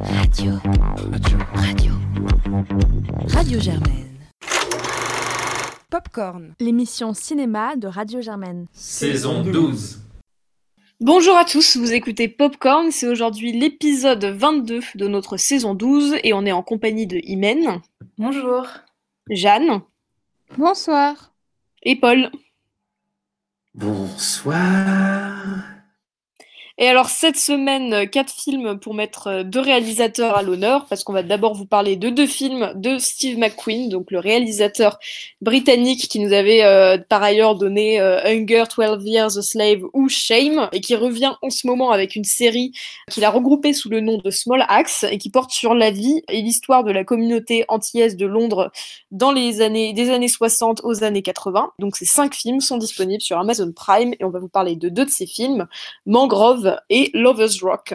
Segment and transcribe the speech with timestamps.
[0.00, 0.52] Radio.
[1.10, 1.38] Radio.
[1.54, 1.92] Radio.
[3.28, 4.16] Radio Germaine.
[5.90, 8.66] Popcorn, l'émission cinéma de Radio Germaine.
[8.72, 10.00] Saison 12.
[11.00, 16.32] Bonjour à tous, vous écoutez Popcorn, c'est aujourd'hui l'épisode 22 de notre saison 12 et
[16.32, 17.80] on est en compagnie de Imen.
[18.18, 18.68] Bonjour.
[19.30, 19.80] Jeanne.
[20.56, 21.32] Bonsoir.
[21.82, 22.30] Et Paul.
[23.74, 25.77] Bonsoir.
[26.80, 31.02] Et alors cette semaine, euh, quatre films pour mettre euh, deux réalisateurs à l'honneur, parce
[31.02, 35.00] qu'on va d'abord vous parler de deux films de Steve McQueen, donc le réalisateur
[35.40, 40.68] britannique qui nous avait euh, par ailleurs donné Hunger, 12 Years a Slave ou Shame,
[40.70, 42.70] et qui revient en ce moment avec une série
[43.10, 46.22] qu'il a regroupée sous le nom de Small Axe, et qui porte sur la vie
[46.28, 48.70] et l'histoire de la communauté antillaise de Londres
[49.10, 51.72] dans les années des années 60 aux années 80.
[51.80, 54.88] Donc ces cinq films sont disponibles sur Amazon Prime, et on va vous parler de
[54.88, 55.66] deux de ces films,
[56.06, 57.94] Mangrove et Lovers Rock.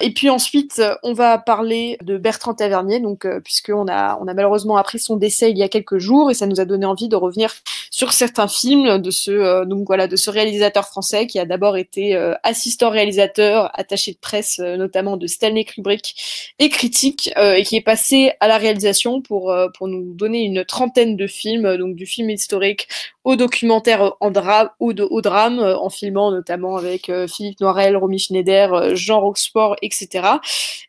[0.00, 4.34] Et puis ensuite, on va parler de Bertrand Tavernier, donc euh, puisqu'on a, on a
[4.34, 7.08] malheureusement appris son décès il y a quelques jours et ça nous a donné envie
[7.08, 7.52] de revenir
[7.90, 11.76] sur certains films de ce, euh, donc voilà, de ce réalisateur français qui a d'abord
[11.76, 17.76] été euh, assistant réalisateur, attaché de presse notamment de Stanley Kubrick et critique et qui
[17.76, 22.06] est passé à la réalisation pour, pour nous donner une trentaine de films, donc du
[22.06, 22.88] film historique
[23.24, 28.72] au documentaire en drame, au, au drame, en filmant notamment avec Philippe Noirel, Romy Schneider,
[28.72, 30.28] euh, Jean Roxport, etc.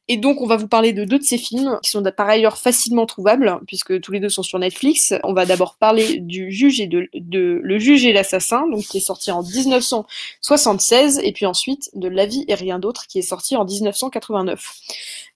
[0.08, 2.58] Et donc, on va vous parler de deux de ces films qui sont par ailleurs
[2.58, 5.14] facilement trouvables, puisque tous les deux sont sur Netflix.
[5.24, 9.02] On va d'abord parler du juge et de, Le juge et l'assassin, donc qui est
[9.02, 13.56] sorti en 1976, et puis ensuite de La vie et rien d'autre, qui est sorti
[13.56, 14.74] en 1989.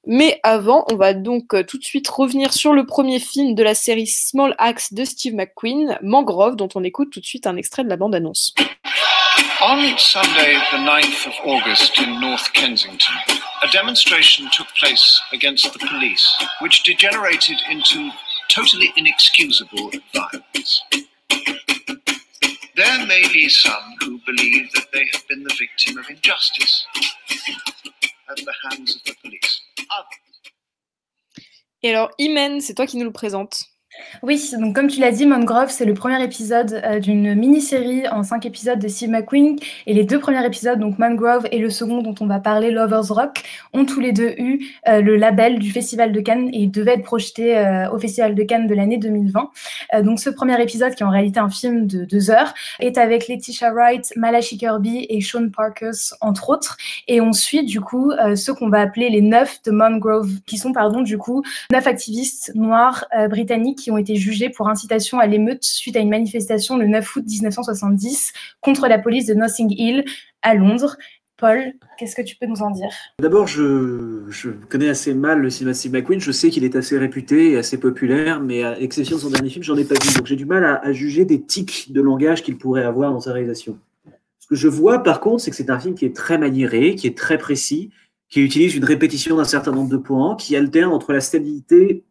[0.06, 3.64] Mais avant, on va donc euh, tout de suite revenir sur le premier film de
[3.64, 7.58] la série Small Axe de Steve McQueen, Mangrove, dont on écoute tout de suite un
[7.58, 8.54] extrait de la bande-annonce.
[9.62, 13.16] On Sunday, the 9th of August in North Kensington,
[13.62, 18.10] a demonstration took place against the police, which degenerated into
[18.48, 20.82] totally inexcusable violence.
[22.78, 26.86] There may be some who believe that they have been the victim of injustice
[28.30, 29.62] at the hands of the police.
[31.84, 33.69] Et alors, Imen, c'est toi qui nous le présente.
[34.22, 38.24] Oui, donc comme tu l'as dit, Mangrove, c'est le premier épisode euh, d'une mini-série en
[38.24, 39.58] cinq épisodes de Steve McQueen.
[39.88, 43.08] Et les deux premiers épisodes, donc Mangrove et le second dont on va parler, Lovers
[43.08, 43.44] Rock,
[43.74, 47.04] ont tous les deux eu euh, le label du Festival de Cannes et devaient être
[47.04, 49.50] projetés euh, au Festival de Cannes de l'année 2020.
[50.04, 53.28] donc ce premier épisode, qui est en réalité un film de deux heures, est avec
[53.28, 56.78] Letitia Wright, Malachi Kirby et Sean Parkers, entre autres.
[57.08, 60.74] Et on suit du coup ceux qu'on va appeler les neuf de Mangrove, qui sont,
[60.74, 65.96] pardon, du coup, neuf activistes noirs britanniques ont été jugés pour incitation à l'émeute suite
[65.96, 70.06] à une manifestation le 9 août 1970 contre la police de Notting Hill
[70.42, 70.98] à Londres.
[71.40, 72.90] Paul, qu'est-ce que tu peux nous en dire?
[73.20, 76.20] D'abord, je, connais assez mal le cinéma de Steve McQueen.
[76.20, 79.50] Je sais qu'il est assez réputé et assez populaire, mais à l'exception de son dernier
[79.50, 80.14] film, j'en ai pas vu.
[80.16, 83.32] Donc j'ai du mal à, juger des tics de langage qu'il pourrait avoir dans sa
[83.32, 83.80] réalisation.
[84.40, 86.96] Ce que je vois, par contre, c'est que c'est un film qui est très maniéré,
[86.96, 87.90] qui est très précis,
[88.30, 92.04] qui utilise une répétition d'un certain nombre de points, qui alterne entre la stabilité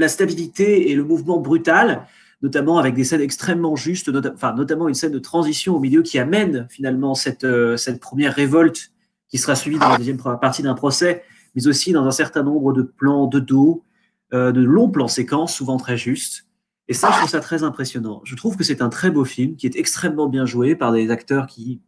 [0.00, 2.06] la stabilité et le mouvement brutal,
[2.42, 6.18] notamment avec des scènes extrêmement justes, enfin, notamment une scène de transition au milieu qui
[6.18, 8.92] amène finalement cette, euh, première révolte
[9.28, 11.22] qui sera suivie dans la deuxième partie d'un procès,
[11.54, 13.84] mais aussi dans un certain nombre de plans de dos,
[14.32, 16.46] euh, de longs plans séquences, souvent très justes.
[16.88, 18.20] Et ça, je trouve ça très impressionnant.
[18.24, 21.10] Je trouve que c'est un très beau film qui est extrêmement bien joué par des
[21.10, 21.80] acteurs qui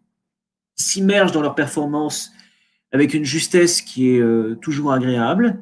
[0.77, 2.31] s'immergent dans leur performance
[2.93, 5.59] avec une justesse qui est euh, toujours agréable.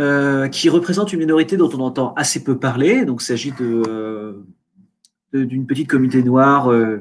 [0.00, 3.04] Euh, qui représente une minorité dont on entend assez peu parler.
[3.04, 4.42] Donc, il s'agit euh,
[5.32, 7.00] d'une petite communauté noire, euh,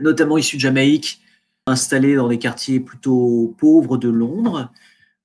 [0.00, 1.20] notamment issue de Jamaïque,
[1.66, 4.72] installée dans des quartiers plutôt pauvres de Londres.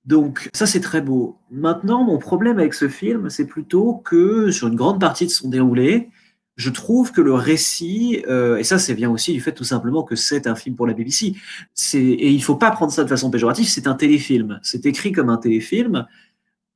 [0.03, 1.37] Donc, ça, c'est très beau.
[1.49, 5.47] Maintenant, mon problème avec ce film, c'est plutôt que sur une grande partie de son
[5.47, 6.09] déroulé,
[6.57, 10.17] je trouve que le récit, et ça, c'est bien aussi du fait tout simplement que
[10.17, 11.35] c'est un film pour la BBC,
[11.93, 14.59] et il ne faut pas prendre ça de façon péjorative, c'est un téléfilm.
[14.61, 16.05] C'est écrit comme un téléfilm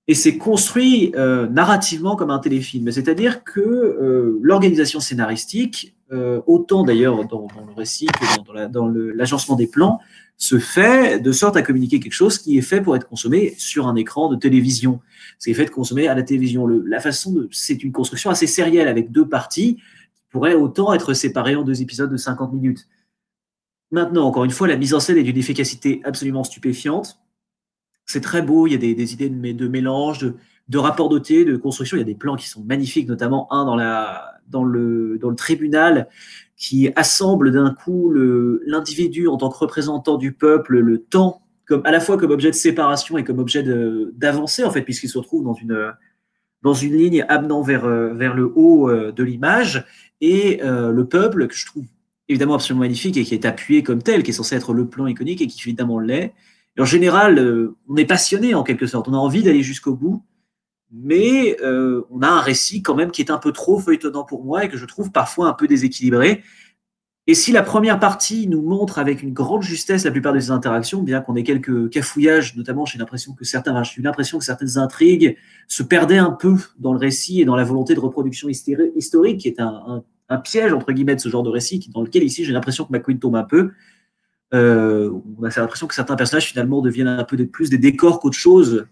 [0.07, 2.91] et c'est construit euh, narrativement comme un téléfilm.
[2.91, 9.67] C'est-à-dire que euh, l'organisation scénaristique, euh, autant d'ailleurs dans, le récit que dans, l'agencement des
[9.67, 9.99] plans,
[10.35, 13.87] se fait de sorte à communiquer quelque chose qui est fait pour être consommé sur
[13.87, 14.99] un écran de télévision.
[15.39, 16.67] C'est fait de consommer à la télévision.
[16.67, 21.55] la façon, c'est une construction assez sérielle avec deux parties qui pourraient autant être séparées
[21.55, 22.87] en deux épisodes de 50 minutes.
[23.91, 27.22] Maintenant, encore une fois, la mise en scène est d'une efficacité absolument stupéfiante
[28.05, 30.35] c'est très beau, il y a des, idées de, mélange, de,
[30.69, 31.97] de rapport doté, de construction.
[31.97, 33.65] Il y a des plans qui sont magnifiques, notamment un
[34.47, 36.07] dans, le, tribunal
[36.57, 38.13] qui assemble d'un coup
[38.65, 42.51] l'individu en tant que représentant du peuple, le temps comme, à la fois comme objet
[42.51, 47.61] de séparation et comme objet d'avancée, en fait, puisqu'il se retrouve dans une, ligne amenant
[47.61, 49.85] vers, vers le haut de l'image,
[50.21, 51.85] et le peuple, que je trouve
[52.29, 55.07] évidemment absolument magnifique et qui est appuyé comme tel, qui est censé être le plan
[55.07, 56.33] iconique et qui évidemment l'est.
[56.79, 60.23] En général, on est passionné en quelque sorte, on a envie d'aller jusqu'au bout,
[60.93, 64.45] mais euh, on a un récit quand même qui est un peu trop feuilletonnant pour
[64.45, 66.43] moi et que je trouve parfois un peu déséquilibré.
[67.25, 70.51] Et si la première partie nous montre avec une grande justesse la plupart de ces
[70.51, 75.37] interactions, bien qu'on ait quelques cafouillages, notamment j'ai l'impression que que certaines intrigues
[75.67, 79.47] se perdaient un peu dans le récit et dans la volonté de reproduction historique, qui
[79.47, 80.03] est un,
[80.43, 83.19] piège entre guillemets de ce genre de récit, dans lequel ici j'ai l'impression que McQueen
[83.19, 83.71] tombe un peu.
[84.53, 88.37] Euh, on a l'impression que certains personnages finalement deviennent un peu plus des décors qu'autre
[88.37, 88.85] chose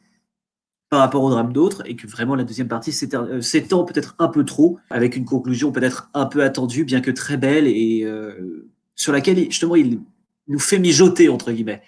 [0.90, 4.28] par rapport au drame d'autres et que vraiment la deuxième partie euh, s'étend peut-être un
[4.28, 8.70] peu trop avec une conclusion peut-être un peu attendue bien que très belle et euh,
[8.96, 10.02] sur laquelle justement il
[10.48, 11.82] nous fait mijoter entre guillemets.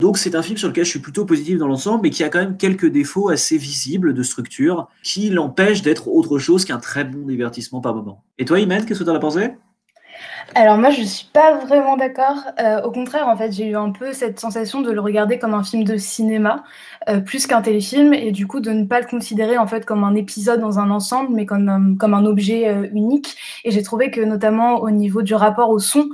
[0.00, 2.28] Donc c'est un film sur lequel je suis plutôt positif dans l'ensemble mais qui a
[2.28, 7.04] quand même quelques défauts assez visibles de structure qui l'empêchent d'être autre chose qu'un très
[7.04, 8.22] bon divertissement par moment.
[8.38, 9.50] Et toi Imen, qu'est-ce que tu en as pensé?
[10.54, 12.36] Alors moi, je suis pas vraiment d'accord.
[12.60, 15.54] Euh, au contraire, en fait, j'ai eu un peu cette sensation de le regarder comme
[15.54, 16.62] un film de cinéma,
[17.08, 20.04] euh, plus qu'un téléfilm, et du coup de ne pas le considérer en fait comme
[20.04, 23.36] un épisode dans un ensemble, mais comme un, comme un objet euh, unique.
[23.64, 26.08] Et j'ai trouvé que notamment au niveau du rapport au son,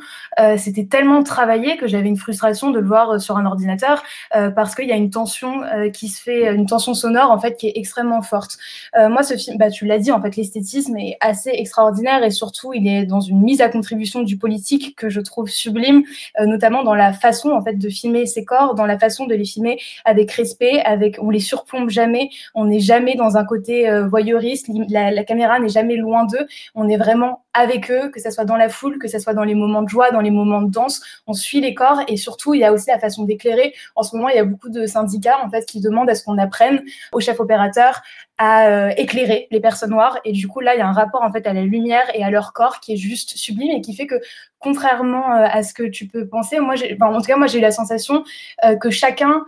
[0.56, 4.86] c'était tellement travaillé que j'avais une frustration de le voir sur un ordinateur, parce qu'il
[4.86, 5.62] y a une tension
[5.92, 8.56] qui se fait, une tension sonore en fait qui est extrêmement forte.
[8.96, 12.72] moi, ce film, bah tu l'as dit, en fait, l'esthétisme est assez extraordinaire et surtout
[12.72, 16.02] il est dans une mise à contribution du politique que je trouve sublime,
[16.38, 19.34] euh, notamment dans la façon en fait de filmer ces corps, dans la façon de
[19.34, 23.88] les filmer avec respect, avec on les surplombe jamais, on n'est jamais dans un côté
[23.88, 28.30] euh, voyeuriste, la, caméra n'est jamais loin d'eux, on est vraiment avec eux, que ce
[28.30, 30.62] soit dans la foule, que ce soit dans les moments de joie, dans les moments
[30.62, 33.74] de danse, on suit les corps et surtout il y a aussi la façon d'éclairer.
[33.96, 36.22] En ce moment, il y a beaucoup de syndicats en fait qui demandent à ce
[36.24, 36.82] qu'on apprenne
[37.12, 38.02] au chef opérateur
[38.40, 40.18] à euh, éclairer les personnes noires.
[40.24, 42.24] Et du coup là il y a un rapport en fait à la lumière et
[42.24, 44.14] à leur corps qui est juste sublime et qui fait que
[44.58, 47.62] contrairement euh, à ce que tu peux penser, moi en tout cas moi j'ai eu
[47.62, 48.24] la sensation
[48.64, 49.44] euh, que chacun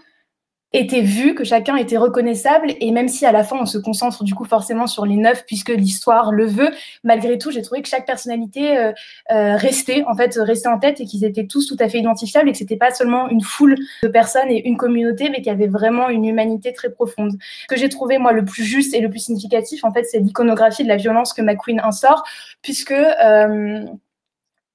[0.72, 2.74] était vu, que chacun était reconnaissable.
[2.80, 5.44] Et même si à la fin, on se concentre du coup forcément sur les neuf,
[5.46, 6.70] puisque l'histoire le veut,
[7.04, 8.92] malgré tout, j'ai trouvé que chaque personnalité euh,
[9.30, 12.48] euh, restait, en fait, restait en tête et qu'ils étaient tous tout à fait identifiables
[12.48, 15.50] et que c'était pas seulement une foule de personnes et une communauté, mais qu'il y
[15.50, 17.32] avait vraiment une humanité très profonde.
[17.62, 20.18] Ce que j'ai trouvé, moi, le plus juste et le plus significatif, en fait, c'est
[20.18, 22.24] l'iconographie de la violence que McQueen instaure,
[22.62, 22.92] puisque...
[22.92, 23.84] Euh,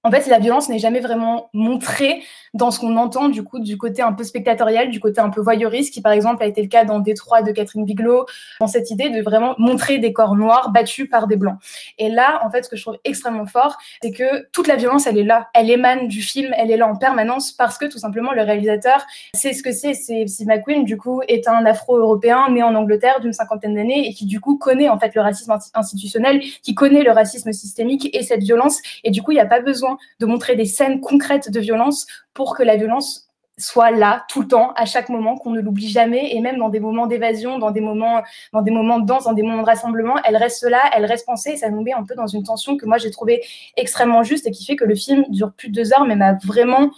[0.08, 2.24] en fait, la violence n'est jamais vraiment montrée
[2.57, 5.42] dans ce qu'on entend du coup du côté un peu spectatorial, du côté un peu
[5.42, 8.25] voyeuriste, qui par exemple a été le cas dans Détroit de Catherine Bigelow,
[8.59, 11.57] dans cette idée de vraiment montrer des corps noirs battus par des blancs.
[11.98, 15.07] Et là, en fait, ce que je trouve extrêmement fort, c'est que toute la violence,
[15.07, 18.00] elle est là, elle émane du film, elle est là en permanence parce que tout
[18.00, 19.94] simplement le réalisateur sait ce que c'est.
[19.94, 24.13] C'est Steve McQueen, du coup, est un Afro-européen né en Angleterre d'une cinquantaine d'années et
[24.13, 28.24] qui du coup connaît en fait le racisme institutionnel, qui connaît le racisme systémique et
[28.24, 28.80] cette violence.
[29.03, 32.07] Et du coup, il n'y a pas besoin de montrer des scènes concrètes de violence
[32.38, 35.89] pour que la violence soit là tout le temps, à chaque moment, qu'on ne l'oublie
[35.89, 38.22] jamais, et même dans des moments d'évasion, dans des moments,
[38.54, 41.25] dans des moments de danse, dans des moments de rassemblement, elle reste là, elle reste
[41.25, 43.44] pensée, et ça nous met un peu dans une tension que moi j'ai trouvé
[43.75, 46.34] extrêmement juste et qui fait que le film dure plus de deux heures, mais m'a
[46.45, 46.92] vraiment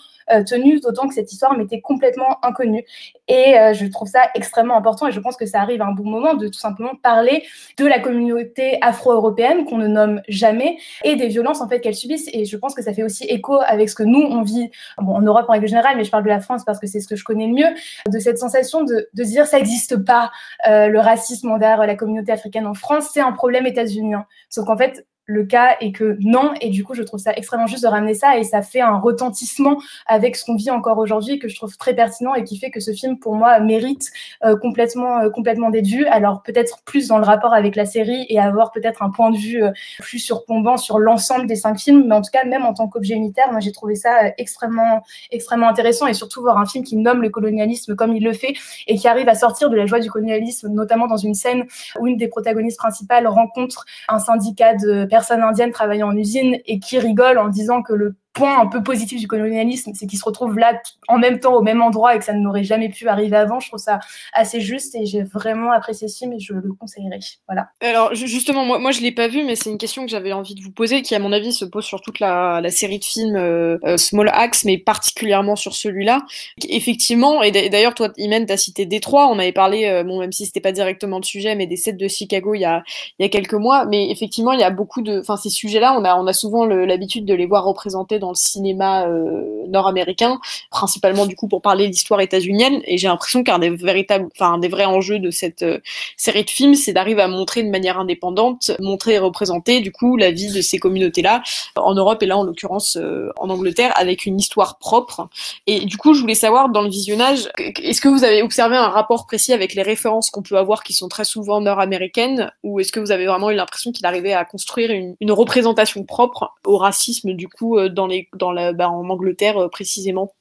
[0.45, 2.85] tenue, d'autant que cette histoire m'était complètement inconnue.
[3.27, 5.91] Et euh, je trouve ça extrêmement important et je pense que ça arrive à un
[5.91, 7.43] bon moment de tout simplement parler
[7.77, 12.29] de la communauté afro-européenne qu'on ne nomme jamais et des violences en fait qu'elle subissent.
[12.33, 15.15] Et je pense que ça fait aussi écho avec ce que nous on vit bon,
[15.15, 17.07] en Europe en règle générale, mais je parle de la France parce que c'est ce
[17.07, 17.69] que je connais le mieux,
[18.07, 20.31] de cette sensation de, de dire ça n'existe pas
[20.67, 24.25] euh, le racisme envers la communauté africaine en France, c'est un problème états-unien.
[24.49, 26.53] Sauf qu'en fait, le cas et que non.
[26.59, 28.97] Et du coup, je trouve ça extrêmement juste de ramener ça et ça fait un
[28.97, 32.71] retentissement avec ce qu'on vit encore aujourd'hui que je trouve très pertinent et qui fait
[32.71, 34.09] que ce film, pour moi, mérite
[34.43, 36.05] euh, complètement, euh, complètement d'être vu.
[36.07, 39.37] Alors peut-être plus dans le rapport avec la série et avoir peut-être un point de
[39.37, 42.05] vue euh, plus surplombant sur l'ensemble des cinq films.
[42.07, 45.69] Mais en tout cas, même en tant qu'objet unitaire, moi j'ai trouvé ça extrêmement, extrêmement
[45.69, 48.53] intéressant et surtout voir un film qui nomme le colonialisme comme il le fait
[48.87, 51.65] et qui arrive à sortir de la joie du colonialisme, notamment dans une scène
[51.99, 56.55] où une des protagonistes principales rencontre un syndicat de personnes personnes indiennes travaillant en usine
[56.65, 60.19] et qui rigolent en disant que le point un peu positif du colonialisme, c'est qu'ils
[60.19, 63.07] se retrouvent là en même temps au même endroit et que ça n'aurait jamais pu
[63.07, 63.59] arriver avant.
[63.59, 63.99] Je trouve ça
[64.33, 67.19] assez juste et j'ai vraiment apprécié ce film et je le conseillerais.
[67.47, 67.69] Voilà.
[67.81, 70.55] Alors justement, moi, moi je l'ai pas vu, mais c'est une question que j'avais envie
[70.55, 73.35] de vous poser, qui à mon avis se pose sur toute la, série de films
[73.35, 76.21] euh, euh Small Axe, mais particulièrement sur celui-là.
[76.69, 80.45] Effectivement, et d'ailleurs toi, Imen, t'as cité Détroit, on avait parlé, euh, bon même si
[80.45, 82.83] c'était pas directement le sujet, mais des sets de Chicago il y a,
[83.17, 86.03] y a quelques mois, mais effectivement il y a beaucoup de, enfin ces sujets-là, on
[86.05, 90.39] a, on a souvent l'habitude de les voir représentés dans le cinéma euh, nord-américain,
[90.71, 92.81] principalement du coup pour parler de l'histoire états-unienne.
[92.85, 95.79] Et j'ai l'impression qu'un des véritables, enfin des vrais enjeux de cette euh,
[96.17, 100.17] série de films, c'est d'arriver à montrer de manière indépendante, montrer et représenter du coup
[100.17, 101.41] la vie de ces communautés-là
[101.75, 105.29] en Europe et là en l'occurrence euh, en Angleterre avec une histoire propre.
[105.67, 108.89] Et du coup, je voulais savoir dans le visionnage, est-ce que vous avez observé un
[108.89, 112.91] rapport précis avec les références qu'on peut avoir qui sont très souvent nord-américaines, ou est-ce
[112.91, 116.77] que vous avez vraiment eu l'impression qu'il arrivait à construire une, une représentation propre au
[116.77, 118.07] racisme du coup dans
[118.37, 120.33] dans la, bah, en Angleterre euh, précisément.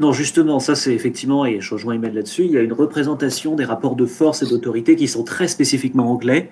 [0.00, 3.54] Non, justement, ça c'est effectivement, et je rejoins Emmanuel là-dessus, il y a une représentation
[3.54, 6.50] des rapports de force et d'autorité qui sont très spécifiquement anglais,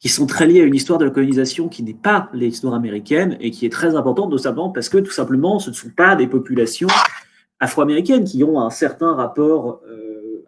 [0.00, 3.36] qui sont très liés à une histoire de la colonisation qui n'est pas l'histoire américaine
[3.40, 6.26] et qui est très importante, notamment parce que tout simplement, ce ne sont pas des
[6.26, 6.88] populations
[7.60, 9.99] afro-américaines qui ont un certain rapport euh,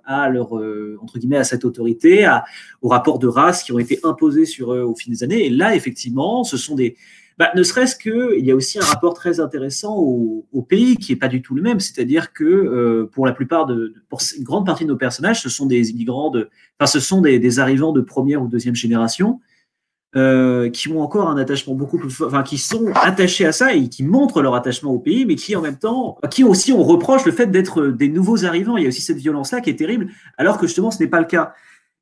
[0.04, 2.44] à leur euh, entre guillemets à cette autorité, à,
[2.80, 5.46] aux rapports de race qui ont été imposés sur eux au fil des années.
[5.46, 6.96] Et là, effectivement, ce sont des
[7.38, 11.12] bah, ne serait-ce que, il y a aussi un rapport très intéressant au, pays qui
[11.12, 11.80] est pas du tout le même.
[11.80, 15.48] C'est-à-dire que euh, pour la plupart de, pour une grande partie de nos personnages, ce
[15.48, 19.40] sont des immigrants de, enfin, ce sont des arrivants de première ou deuxième génération
[20.14, 23.72] euh, qui ont encore un attachement beaucoup plus fort, enfin, qui sont attachés à ça
[23.72, 26.82] et qui montrent leur attachement au pays, mais qui en même temps, qui aussi on
[26.82, 28.76] reproche le fait d'être des nouveaux arrivants.
[28.76, 31.20] Il y a aussi cette violence-là qui est terrible, alors que justement ce n'est pas
[31.20, 31.54] le cas.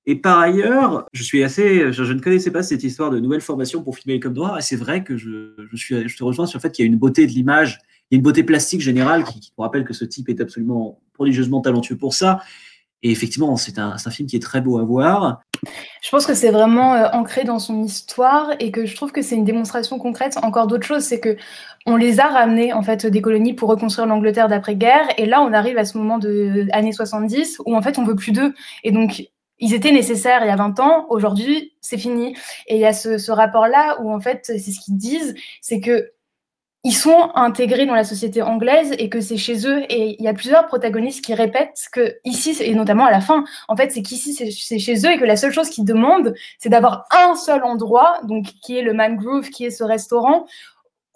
[0.07, 3.83] Et par ailleurs, je suis assez, je, ne connaissais pas cette histoire de nouvelle formation
[3.83, 6.59] pour filmer comme noir, et c'est vrai que je, je, suis, je te rejoins sur
[6.59, 7.79] le fait qu'il y a une beauté de l'image,
[8.11, 10.41] il y a une beauté plastique générale qui, qui nous rappelle que ce type est
[10.41, 12.41] absolument prodigieusement talentueux pour ça.
[13.03, 15.41] Et effectivement, c'est un, film qui est très beau à voir.
[16.03, 19.23] Je pense que c'est vraiment euh, ancré dans son histoire et que je trouve que
[19.23, 20.39] c'est une démonstration concrète.
[20.43, 21.37] Encore d'autres choses, c'est que
[21.87, 25.53] on les a ramenés en fait des colonies pour reconstruire l'Angleterre d'après-guerre, et là on
[25.53, 28.55] arrive à ce moment de années 70 où en fait on veut plus d'eux,
[28.85, 29.23] et donc
[29.59, 32.35] ils étaient nécessaires il y a 20 ans, aujourd'hui c'est fini.
[32.67, 36.13] Et il y a ce rapport-là où en fait c'est ce qu'ils disent, c'est que
[36.83, 39.83] ils sont intégrés dans la société anglaise et que c'est chez eux.
[39.91, 43.45] Et il y a plusieurs protagonistes qui répètent que ici, et notamment à la fin,
[43.69, 46.71] en fait, c'est qu'ici, c'est chez eux et que la seule chose qu'ils demandent, c'est
[46.71, 50.47] d'avoir un seul endroit, donc qui est le Mangrove, qui est ce restaurant,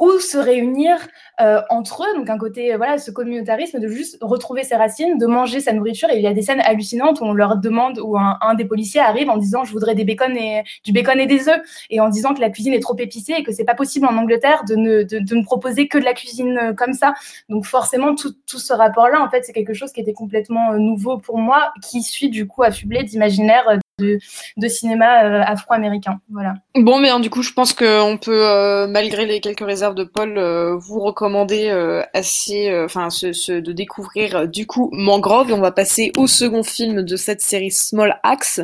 [0.01, 0.97] où se réunir
[1.41, 5.19] euh, entre eux, donc un côté, euh, voilà, ce communautarisme de juste retrouver ses racines,
[5.19, 6.11] de manger sa nourriture.
[6.11, 9.01] Et il y a des scènes hallucinantes où on leur demande, où un, des policiers
[9.01, 11.61] arrive en disant, je voudrais des bacon et du bacon et des œufs,
[11.91, 14.17] et en disant que la cuisine est trop épicée et que c'est pas possible en
[14.17, 17.15] Angleterre de ne, de, ne proposer que de la cuisine euh, comme ça.
[17.49, 21.19] Donc forcément, tout, tout ce rapport-là, en fait, c'est quelque chose qui était complètement nouveau
[21.19, 24.19] pour moi, qui suis du coup affublé d'imaginaire de,
[24.57, 26.21] de, cinéma euh, afro-américain.
[26.31, 26.55] Voilà.
[26.75, 30.05] Bon, mais hein, du coup, je pense qu'on peut, euh, malgré les quelques réserves de
[30.05, 35.53] Paul, euh, vous recommander euh, assez, enfin, ce, ce, de découvrir du coup Mangrove.
[35.53, 38.61] On va passer au second film de cette série Small Axe,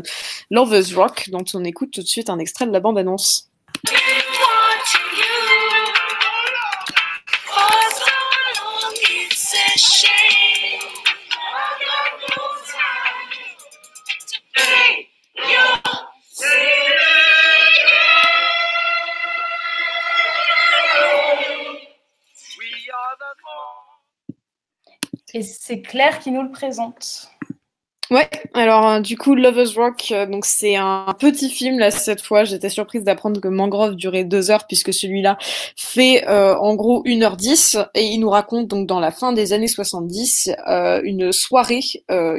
[0.50, 3.50] Lovers Rock, dont on écoute tout de suite un extrait de la bande-annonce.
[25.32, 27.30] Et c'est Claire qui nous le présente.
[28.10, 32.20] Ouais, alors euh, du coup, Lovers Rock, euh, donc c'est un petit film là cette
[32.20, 32.42] fois.
[32.42, 35.38] J'étais surprise d'apprendre que Mangrove durait deux heures puisque celui-là
[35.76, 39.68] fait euh, en gros 1h10 et il nous raconte donc dans la fin des années
[39.68, 41.82] 70 euh, une soirée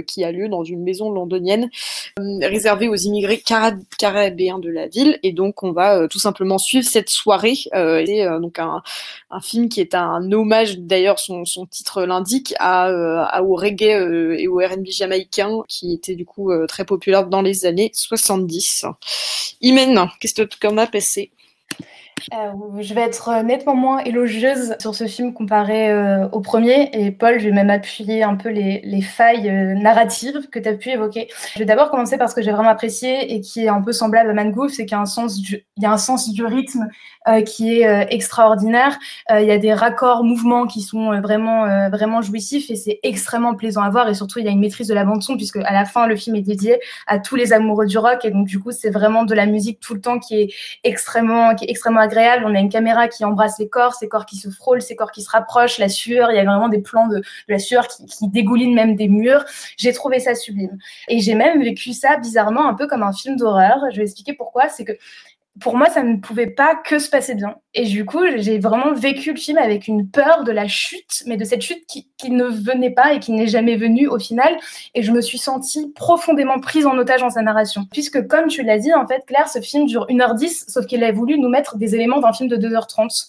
[0.07, 1.69] qui a lieu dans une maison londonienne
[2.17, 6.85] réservée aux immigrés cara caribéens de la ville et donc on va tout simplement suivre
[6.85, 7.55] cette soirée.
[7.55, 8.81] c'est donc un,
[9.41, 12.85] film qui est un hommage d'ailleurs son, titre l'indique à,
[13.25, 17.41] à, au reggae et au R&B jamaïcain qui était du coup euh, très populaire dans
[17.41, 18.85] les années 70.
[19.61, 21.31] Imen, qu'est-ce que tu en as passé?
[22.33, 26.89] Euh, je vais être nettement moins élogieuse sur ce film comparé euh, au premier.
[26.93, 30.69] Et Paul, je vais même appuyer un peu les, les failles euh, narratives que tu
[30.69, 31.27] as pu évoquer.
[31.53, 33.91] Je vais d'abord commencer par ce que j'ai vraiment apprécié et qui est un peu
[33.91, 36.87] semblable à Mangrove, c'est qu'il y a un sens du, a rythme
[37.45, 38.97] qui est euh, extraordinaire.
[39.29, 43.81] il y a des raccords, mouvements qui sont vraiment, vraiment jouissifs et c'est extrêmement plaisant
[43.81, 44.09] à voir.
[44.09, 46.15] Et surtout, il y a une maîtrise de la bande-son puisque à la fin, le
[46.15, 48.25] film est dédié à tous les amoureux du rock.
[48.25, 51.55] Et donc, du coup, c'est vraiment de la musique tout le temps qui est extrêmement,
[51.55, 52.43] qui est extrêmement agréable.
[52.47, 55.11] On a une caméra qui embrasse les corps, ces corps qui se frôlent, ces corps
[55.11, 56.31] qui se rapprochent, la sueur.
[56.31, 59.07] Il y a vraiment des plans de, de la sueur qui, qui dégouline même des
[59.07, 59.45] murs.
[59.77, 60.77] J'ai trouvé ça sublime.
[61.07, 63.79] Et j'ai même vécu ça bizarrement un peu comme un film d'horreur.
[63.91, 64.69] Je vais expliquer pourquoi.
[64.69, 64.93] C'est que
[65.59, 67.55] pour moi, ça ne pouvait pas que se passer bien.
[67.73, 71.35] Et du coup, j'ai vraiment vécu le film avec une peur de la chute, mais
[71.35, 74.57] de cette chute qui, ne venait pas et qui n'est jamais venue au final.
[74.95, 77.85] Et je me suis sentie profondément prise en otage dans sa narration.
[77.91, 81.11] Puisque, comme tu l'as dit, en fait, Claire, ce film dure 1h10, sauf qu'il a
[81.11, 83.27] voulu nous mettre des éléments d'un film de 2h30.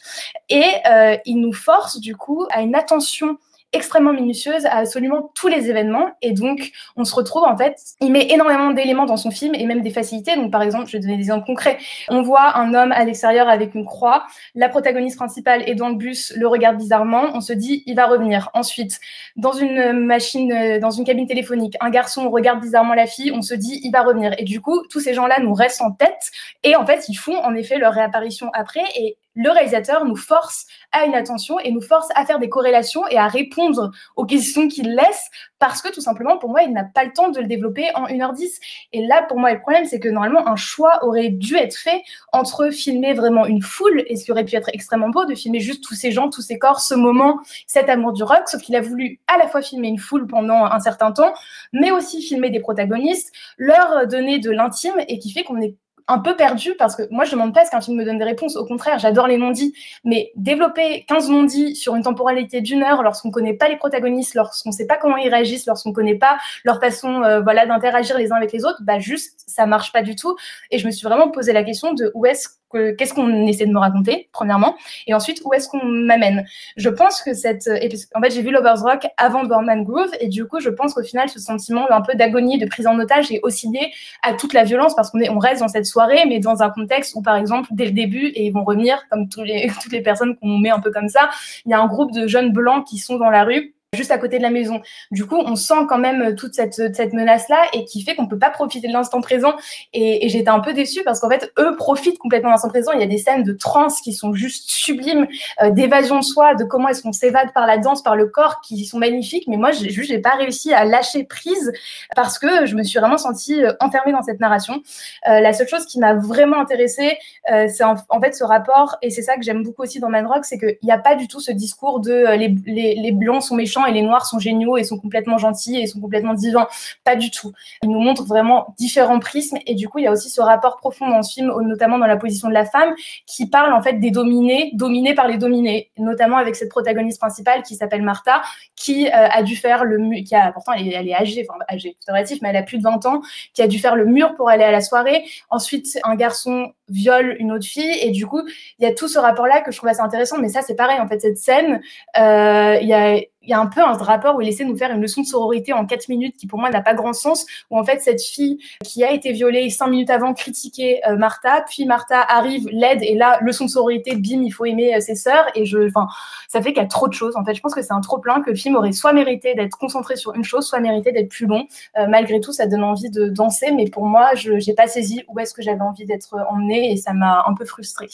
[0.49, 3.39] Et euh, il nous force, du coup, à une attention
[3.73, 6.11] extrêmement minutieuse à absolument tous les événements.
[6.21, 9.65] Et donc, on se retrouve, en fait, il met énormément d'éléments dans son film et
[9.67, 10.37] même des facilités.
[10.37, 11.79] Donc, par exemple, je vais donner des exemples concrets.
[12.09, 14.25] On voit un homme à l'extérieur avec une croix.
[14.55, 17.31] La protagoniste principale est dans le bus, le regarde bizarrement.
[17.35, 18.51] On se dit, il va revenir.
[18.55, 19.01] Ensuite,
[19.37, 23.33] dans une machine, dans une cabine téléphonique, un garçon regarde bizarrement la fille.
[23.33, 24.35] On se dit, il va revenir.
[24.39, 26.31] Et du coup, tous ces gens-là nous restent en tête.
[26.63, 28.85] Et en fait, ils font, en effet, leur réapparition après.
[28.97, 33.07] Et le réalisateur nous force à une attention et nous force à faire des corrélations
[33.09, 36.83] et à répondre aux questions qu'il laisse parce que tout simplement, pour moi, il n'a
[36.83, 38.59] pas le temps de le développer en 1h10.
[38.93, 42.03] Et là, pour moi, le problème, c'est que normalement, un choix aurait dû être fait
[42.33, 45.61] entre filmer vraiment une foule, et ce qui aurait pu être extrêmement beau, de filmer
[45.61, 48.75] juste tous ces gens, tous ces corps, ce moment, cet amour du rock, sauf qu'il
[48.75, 51.33] a voulu à la fois filmer une foule pendant un certain temps,
[51.73, 55.77] mais aussi filmer des protagonistes, leur donner de l'intime, et qui fait qu'on est
[56.09, 58.25] un peu perdu parce que moi, je demande pas ce qu'un film me donne des
[58.25, 58.57] réponses.
[58.57, 59.75] Au contraire, j'adore les non-dits.
[60.05, 64.35] Mais développer 15 non-dits sur une temporalité d'une heure lorsqu'on ne connaît pas les protagonistes,
[64.35, 67.67] lorsqu'on ne sait pas comment ils réagissent, lorsqu'on ne connaît pas leur façon euh, voilà,
[67.67, 70.37] d'interagir les uns avec les autres, bah juste, ça marche pas du tout.
[70.71, 73.73] Et je me suis vraiment posé la question de où est-ce qu'est-ce qu'on essaie de
[73.73, 74.77] me raconter, premièrement,
[75.07, 76.45] et ensuite, où est-ce qu'on m'amène.
[76.77, 77.69] Je pense que cette...
[78.15, 81.03] En fait, j'ai vu Lovers Rock avant Borman Groove, et du coup, je pense qu'au
[81.03, 84.53] final, ce sentiment un peu d'agonie, de prise en otage est aussi lié à toute
[84.53, 87.23] la violence, parce qu'on est, on reste dans cette soirée, mais dans un contexte où,
[87.23, 90.37] par exemple, dès le début, et ils vont revenir, comme tous les, toutes les personnes
[90.37, 91.31] qu'on met un peu comme ça,
[91.67, 94.17] il y a un groupe de jeunes blancs qui sont dans la rue, juste à
[94.17, 94.81] côté de la maison.
[95.11, 98.39] Du coup, on sent quand même toute cette, cette menace-là et qui fait qu'on peut
[98.39, 99.53] pas profiter de l'instant présent.
[99.93, 102.93] Et, j'étais un peu déçue parce qu'en fait, eux profitent complètement de l'instant présent.
[102.93, 105.27] Il y a des scènes de trance qui sont juste sublimes,
[105.61, 108.63] euh, d'évasion de soi, de comment est-ce qu'on s'évade par la danse, par le corps,
[108.63, 109.45] qui sont magnifiques.
[109.47, 111.71] Mais moi, j'ai juste, j'ai pas réussi à lâcher prise
[112.17, 114.83] parce que je me suis vraiment sentie euh, enfermée dans cette narration.
[115.29, 117.19] Euh, la seule chose qui m'a vraiment intéressée,
[117.53, 120.27] euh, c'est en, fait ce rapport, et c'est ça que j'aime beaucoup aussi dans Man
[120.27, 123.13] Rock, c'est qu'il n'y a pas du tout ce discours de euh, les, les, les
[123.13, 126.35] blancs sont méchants et les noirs sont géniaux et sont complètement gentils et sont complètement
[126.35, 126.69] divins.
[127.05, 127.53] Pas du tout.
[127.83, 130.77] Il nous montre vraiment différents prismes et du coup, il y a aussi ce rapport
[130.77, 132.95] profond dans ce film, notamment dans la position de la femme,
[133.27, 137.63] qui parle en fait des dominés, dominés par les dominés, notamment avec cette protagoniste principale
[137.63, 138.43] qui s'appelle Martha,
[138.77, 141.47] qui euh, a dû faire le mur, qui a, pourtant elle est, elle est âgée,
[141.49, 141.97] enfin âgée,
[142.43, 143.23] mais elle a plus de 20 ans,
[143.55, 145.25] qui a dû faire le mur pour aller à la soirée.
[145.51, 147.99] Ensuite, un garçon viole une autre fille.
[148.03, 148.43] Et du coup,
[148.79, 151.01] il y a tout ce rapport-là que je trouve assez intéressant, mais ça, c'est pareil,
[151.01, 151.81] en fait, cette scène,
[152.19, 154.77] euh, il y a y a un peu un rapport où il essaie de nous
[154.77, 157.47] faire une leçon de sororité en 4 minutes qui pour moi n'a pas grand sens,
[157.71, 161.65] où en fait cette fille qui a été violée 5 minutes avant critiquait euh, Martha,
[161.69, 165.15] puis Martha arrive, l'aide, et là, leçon de sororité, bim, il faut aimer euh, ses
[165.15, 166.07] sœurs, et je, enfin,
[166.49, 167.37] ça fait qu'il y a trop de choses.
[167.37, 169.55] En fait, je pense que c'est un trop plein que le film aurait soit mérité
[169.55, 171.67] d'être concentré sur une chose, soit mérité d'être plus long.
[171.97, 175.39] Malgré tout, ça donne envie de danser, mais pour moi, je n'ai pas saisi où
[175.41, 178.09] est-ce que j'avais envie d'être emmenée, et ça m'a un peu frustrée.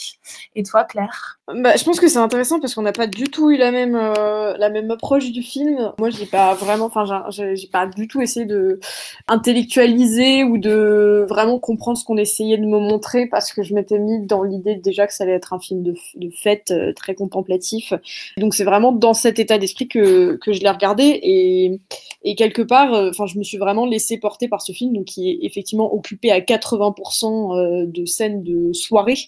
[0.54, 1.38] Et toi, Claire?
[1.54, 3.96] Bah, Je pense que c'est intéressant parce qu'on n'a pas du tout eu la même,
[3.96, 5.92] euh, la même approche du film.
[5.98, 8.80] Moi, j'ai pas vraiment, enfin, j'ai pas du tout essayé de
[9.28, 13.98] intellectualiser ou de vraiment comprendre ce qu'on essayait de me montrer parce que je m'étais
[13.98, 17.14] mis dans l'idée déjà que ça allait être un film de, de fête euh, très
[17.14, 17.94] contemplatif.
[18.36, 21.80] Donc, c'est vraiment dans cet état d'esprit que, que je l'ai regardé et,
[22.24, 25.06] et quelque part, euh, enfin, je me suis vraiment laissé porter par ce film, donc
[25.06, 28.42] qui est effectivement occupé à 80% de scènes
[28.72, 29.18] soirée.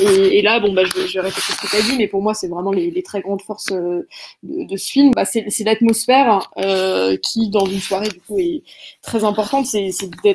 [0.00, 2.22] Et, et, là, bon, bah, je, je répéter ce que tu as dit, mais pour
[2.22, 4.06] moi, c'est vraiment les, très grandes forces de,
[4.42, 5.12] de ce film.
[5.14, 8.62] Bah, c'est l'atmosphère euh, qui, dans une soirée, du coup, est
[9.02, 9.66] très importante.
[9.66, 9.90] C'est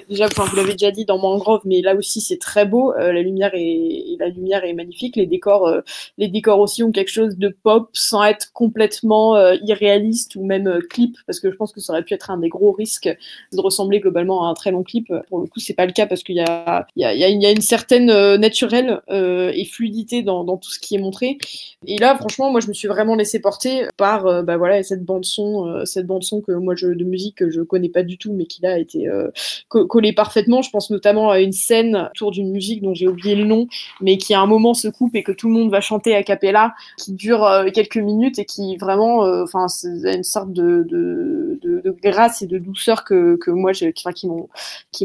[0.09, 2.93] déjà, enfin, vous l'avez déjà dit dans Mangrove, mais là aussi, c'est très beau.
[2.93, 5.15] Euh, la lumière est, la lumière est magnifique.
[5.15, 5.81] Les décors, euh,
[6.17, 10.67] les décors aussi ont quelque chose de pop sans être complètement euh, irréaliste ou même
[10.67, 13.09] euh, clip, parce que je pense que ça aurait pu être un des gros risques
[13.53, 15.11] de ressembler globalement à un très long clip.
[15.29, 18.06] Pour le coup, c'est pas le cas parce qu'il y a, y a une certaine
[18.07, 21.37] naturelle et fluidité dans, tout ce qui est montré.
[21.85, 25.25] Et là, franchement, moi, je me suis vraiment laissé porter par, bah voilà, cette bande
[25.25, 28.33] son, cette bande son que moi, je, de musique que je connais pas du tout,
[28.33, 29.29] mais qui là a été euh,
[29.69, 30.61] collée parfaitement.
[30.61, 33.67] Je pense notamment à une scène autour d'une musique dont j'ai oublié le nom,
[34.01, 36.23] mais qui à un moment se coupe et que tout le monde va chanter a
[36.23, 41.95] cappella, qui dure euh, quelques minutes et qui vraiment, enfin, c'est une sorte de, de,
[42.03, 44.27] grâce et de douceur que, que moi, qui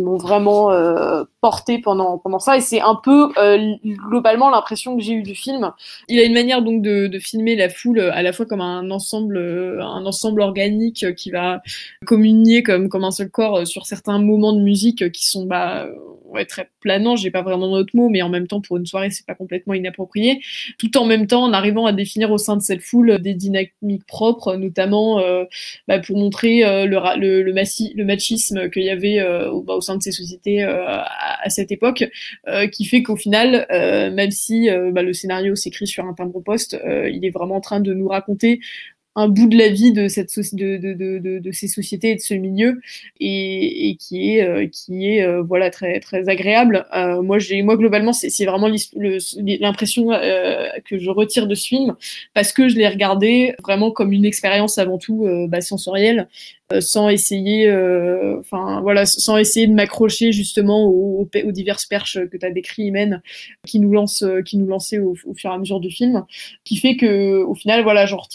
[0.03, 2.57] m'ont, vraiment euh, porté pendant pendant ça.
[2.57, 3.31] Et c'est un peu
[4.09, 5.73] globalement l'impression que j'ai eu du film.
[6.09, 9.39] Il a une manière donc de, filmer la foule à la fois comme un ensemble,
[9.81, 11.63] un ensemble organique qui va
[12.05, 15.87] communier comme comme un seul corps sur certains moments de musique qui sont bah
[16.49, 19.27] très planant, j'ai pas vraiment d'autres mots, mais en même temps, pour une soirée, c'est
[19.27, 20.41] pas complètement inapproprié.
[20.79, 24.07] Tout en même temps, en arrivant à définir au sein de cette foule des dynamiques
[24.07, 25.45] propres, notamment euh,
[25.89, 27.53] bah, pour montrer euh, le, le, le,
[27.95, 31.07] le, machisme qu'il y avait euh, au, bah, au, sein de ces sociétés à,
[31.43, 32.05] à, cette époque,
[32.73, 37.31] qui fait qu'au final, même si bah, le scénario s'écrit sur un timbre-poste, il est
[37.31, 38.61] vraiment en train de nous raconter
[39.15, 42.21] un bout de la vie de, cette de, de, de, de, ces sociétés et de
[42.21, 42.81] ce milieu
[43.21, 46.87] et, et qui est, euh, qui est euh, voilà, très, très agréable.
[46.97, 48.69] Euh, moi, moi, globalement, c'est vraiment
[49.37, 51.95] l'impression que je retire de ce film
[52.35, 56.29] parce que je l'ai regardé vraiment comme une expérience avant tout bah, sensorielle
[56.81, 57.71] sans essayer,
[58.39, 62.85] enfin voilà, sans essayer de m'accrocher justement aux, aux, diverses perches que tu as décrit,
[62.85, 63.21] Imen,
[63.67, 66.25] qui nous lance, qui nous lançaient au, au, fur et à mesure du film,
[66.65, 68.27] qui fait que au final, voilà, genre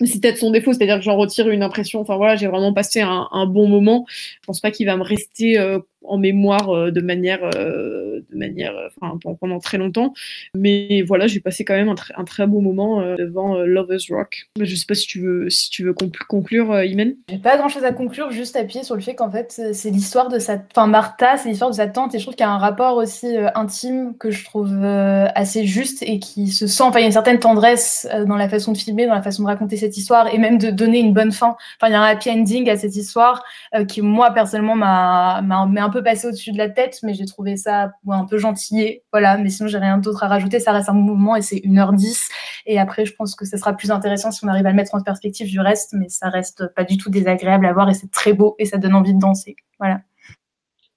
[0.00, 2.00] c'est peut-être son défaut, c'est-à-dire que j'en retire une impression.
[2.00, 4.06] Enfin voilà, j'ai vraiment passé un, bon moment.
[4.08, 8.36] Je pense pas qu'il va me rester euh, en mémoire euh, de manière, euh, de
[8.36, 10.12] manière, enfin pendant très longtemps.
[10.54, 14.48] Mais voilà, j'ai passé quand même un, un, très beau moment devant Lovers Rock.
[14.60, 15.94] Je sais pas si tu veux, si tu veux
[16.28, 17.14] conclure, Imen.
[17.28, 20.38] J'ai pas grand-chose à conclure, juste appuyer sur le fait qu'en fait c'est l'histoire de
[20.38, 22.58] sa, enfin Martha, c'est l'histoire de sa tante, et je trouve qu'il y a un
[22.58, 26.84] rapport aussi intime que je trouve assez juste et qui se sent.
[26.84, 29.42] Enfin, il y a une certaine tendresse dans la façon de filmer, dans la façon
[29.42, 31.56] de raconter cette histoire et même de donner une bonne fin.
[31.80, 35.38] Enfin, il y a un happy ending à cette histoire euh, qui, moi, personnellement, m'a
[35.38, 39.04] un peu passé au-dessus de la tête, mais j'ai trouvé ça un peu gentillé.
[39.12, 40.58] Voilà, mais sinon, j'ai rien d'autre à rajouter.
[40.58, 42.28] Ça reste un mouvement et c'est 1h10.
[42.66, 44.94] Et après, je pense que ça sera plus intéressant si on arrive à le mettre
[44.94, 48.10] en perspective du reste, mais ça reste pas du tout désagréable à voir et c'est
[48.10, 49.54] très beau et ça donne envie de danser.
[49.78, 50.00] Voilà.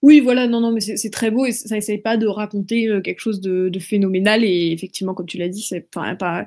[0.05, 3.01] Oui, voilà, non, non, mais c'est très beau et ça n'essaye pas de raconter euh,
[3.01, 6.45] quelque chose de, phénoménal et effectivement, comme tu l'as dit, c'est pas,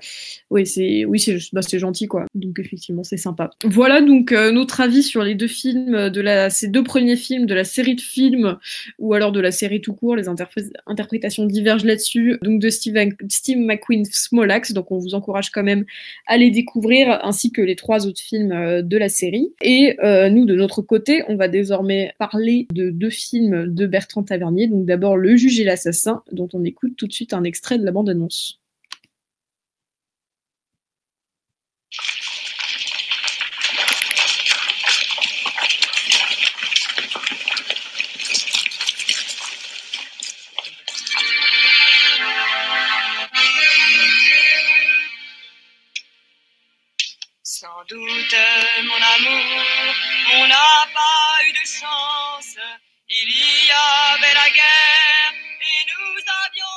[0.49, 2.27] oui, c'est, oui, c'est, bah, gentil quoi.
[2.37, 3.51] Donc effectivement, c'est sympa.
[3.65, 7.47] Voilà donc euh, notre avis sur les deux films de la, ces deux premiers films
[7.47, 8.59] de la série de films
[9.01, 10.15] ou alors de la série tout court.
[10.15, 12.39] Les interprétations divergent là-dessus.
[12.43, 12.95] Donc de Steve,
[13.29, 15.85] Steve McQueen, Small Donc on vous encourage quand même
[16.29, 19.53] à les découvrir ainsi que les trois autres films euh, de la série.
[19.63, 19.97] Et
[20.31, 24.69] nous, de notre côté, on va désormais parler de deux films de Bertrand Tavernier.
[24.69, 27.85] Donc d'abord Le juge et l'assassin, dont on écoute tout de suite un extrait de
[27.85, 28.61] la bande-annonce.
[47.61, 48.37] Sans doute,
[48.85, 49.95] mon amour,
[50.37, 52.38] on n'a pas eu de chance.
[53.21, 56.75] Il y avait la guerre et nous avions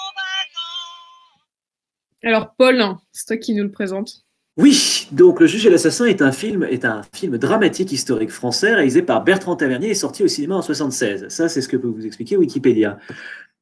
[2.23, 2.35] 20 ans.
[2.35, 4.23] Alors Paul, c'est toi qui nous le présente.
[4.57, 8.73] Oui, donc Le Juge et l'Assassin est un film, est un film dramatique historique français
[8.73, 11.27] réalisé par Bertrand Tavernier et sorti au cinéma en 76.
[11.29, 12.97] Ça, c'est ce que peut vous expliquer Wikipédia.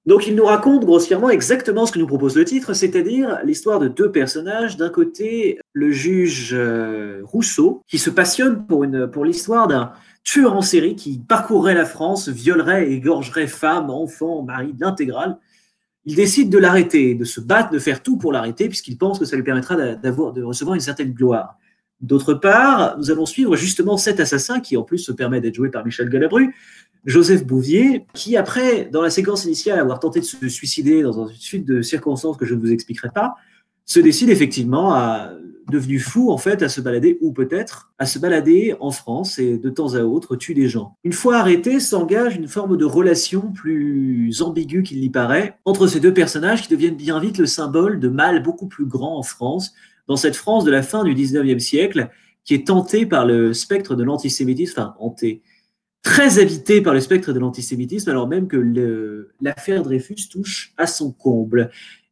[0.05, 3.89] Donc, il nous raconte grossièrement exactement ce que nous propose le titre, c'est-à-dire l'histoire de
[3.89, 4.77] deux personnages.
[4.77, 9.91] D'un côté, le juge euh, Rousseau, qui se passionne pour, une, pour l'histoire d'un
[10.23, 15.37] tueur en série qui parcourrait la France, violerait et égorgerait femmes, enfants, maris, l'intégrale.
[16.05, 19.25] Il décide de l'arrêter, de se battre, de faire tout pour l'arrêter, puisqu'il pense que
[19.25, 21.57] ça lui permettra de recevoir une certaine gloire.
[22.01, 25.69] D'autre part, nous allons suivre justement cet assassin qui en plus se permet d'être joué
[25.69, 26.55] par Michel Galabru,
[27.05, 31.35] Joseph Bouvier, qui après, dans la séquence initiale, avoir tenté de se suicider dans une
[31.35, 33.35] suite de circonstances que je ne vous expliquerai pas,
[33.85, 35.31] se décide effectivement à
[35.69, 39.57] devenu fou en fait à se balader ou peut-être à se balader en France et
[39.57, 40.95] de temps à autre tue des gens.
[41.03, 45.99] Une fois arrêté, s'engage une forme de relation plus ambiguë qu'il n'y paraît entre ces
[45.99, 49.73] deux personnages qui deviennent bien vite le symbole de mal beaucoup plus grand en France,
[50.07, 52.09] dans cette France de la fin du 19e siècle
[52.43, 55.41] qui est tentée par le spectre de l'antisémitisme, enfin hantée,
[56.01, 61.11] très habitée par le spectre de l'antisémitisme alors même que l'affaire Dreyfus touche à son
[61.11, 61.69] comble.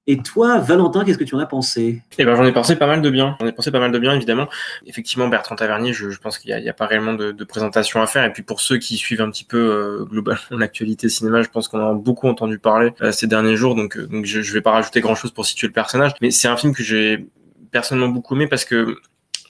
[0.10, 2.02] Et toi, Valentin, qu'est-ce que tu en as pensé?
[2.18, 3.36] Eh ben, j'en ai pensé pas mal de bien.
[3.42, 4.48] J'en ai pensé pas mal de bien, évidemment.
[4.86, 8.24] Effectivement, Bertrand Tavernier, je, pense qu'il n'y a, pas réellement de, présentation à faire.
[8.24, 11.68] Et puis pour ceux qui suivent un petit peu euh, globalement l'actualité cinéma, je pense
[11.68, 13.76] qu'on en a beaucoup entendu parler euh, ces derniers jours.
[13.76, 16.14] Donc, euh, donc je, je vais pas rajouter grand-chose pour situer le personnage.
[16.22, 17.28] Mais c'est un film que j'ai
[17.72, 18.98] personnellement beaucoup aimé parce que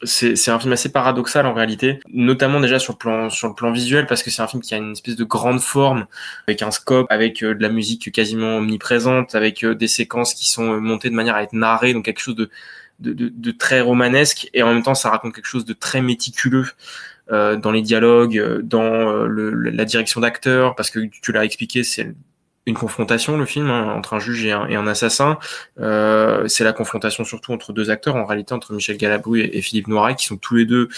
[0.03, 3.71] c'est un film assez paradoxal en réalité, notamment déjà sur le plan sur le plan
[3.71, 6.05] visuel parce que c'est un film qui a une espèce de grande forme
[6.47, 10.47] avec un scope, avec euh, de la musique quasiment omniprésente, avec euh, des séquences qui
[10.49, 12.49] sont euh, montées de manière à être narrées, donc quelque chose de
[12.99, 14.49] de, de, de très romanesque.
[14.53, 16.67] Et en même temps ça raconte quelque chose de très méticuleux
[17.29, 22.15] dans les dialogues, dans le, la direction d'acteurs parce que tu l'as expliqué, c'est
[22.67, 25.39] une confrontation, le film, hein, entre un juge et un, assassin.
[25.79, 29.87] Euh, c'est la confrontation surtout entre deux acteurs, en réalité entre Michel Galabru et, Philippe
[29.87, 30.89] Noiret, qui sont tous les deux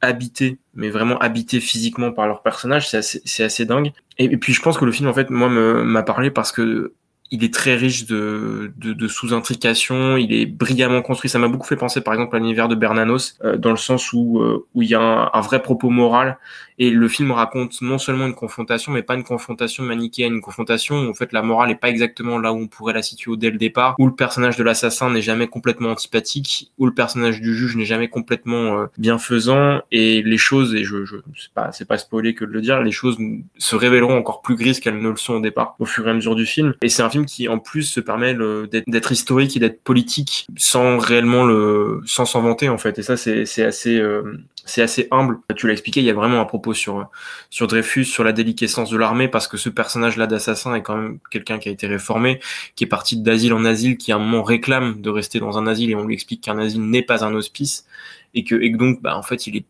[0.00, 3.92] habités, mais vraiment habités physiquement par leurs personnages, c'est assez, assez dingue.
[4.18, 6.94] Et, puis je pense que le film, en fait, moi, m'a parlé parce que
[7.30, 11.28] il est très riche de, de, de sous-intrications, il est brillamment construit.
[11.28, 14.12] Ça m'a beaucoup fait penser, par exemple, à l'univers de Bernanos, euh, dans le sens
[14.12, 16.38] où euh, où il y a un, vrai propos moral.
[16.78, 21.06] Et le film raconte non seulement une confrontation, mais pas une confrontation manichéenne, une confrontation
[21.06, 23.50] où en fait la morale est pas exactement là où on pourrait la situer dès
[23.50, 27.54] le départ, où le personnage de l'assassin n'est jamais complètement antipathique, où le personnage du
[27.54, 31.86] juge n'est jamais complètement euh, bienfaisant, et les choses, et je, je c'est pas c'est
[31.86, 33.18] pas spoiler que de le dire, les choses
[33.58, 36.14] se révéleront encore plus grises qu'elles ne le sont au départ, au fur et à
[36.14, 36.74] mesure du film.
[36.82, 40.98] Et c'est un film qui en plus se permet d'être historique et d'être politique sans
[40.98, 42.98] réellement le sans s'en vanter en fait.
[42.98, 45.38] Et ça c'est assez euh, c'est assez humble.
[45.56, 48.96] Tu l'as expliqué il y a vraiment un propos sur Dreyfus sur la déliquescence de
[48.96, 52.40] l'armée parce que ce personnage là d'assassin est quand même quelqu'un qui a été réformé
[52.76, 55.66] qui est parti d'asile en asile qui à un moment réclame de rester dans un
[55.66, 57.86] asile et on lui explique qu'un asile n'est pas un hospice
[58.34, 59.64] et que et que donc bah en fait il est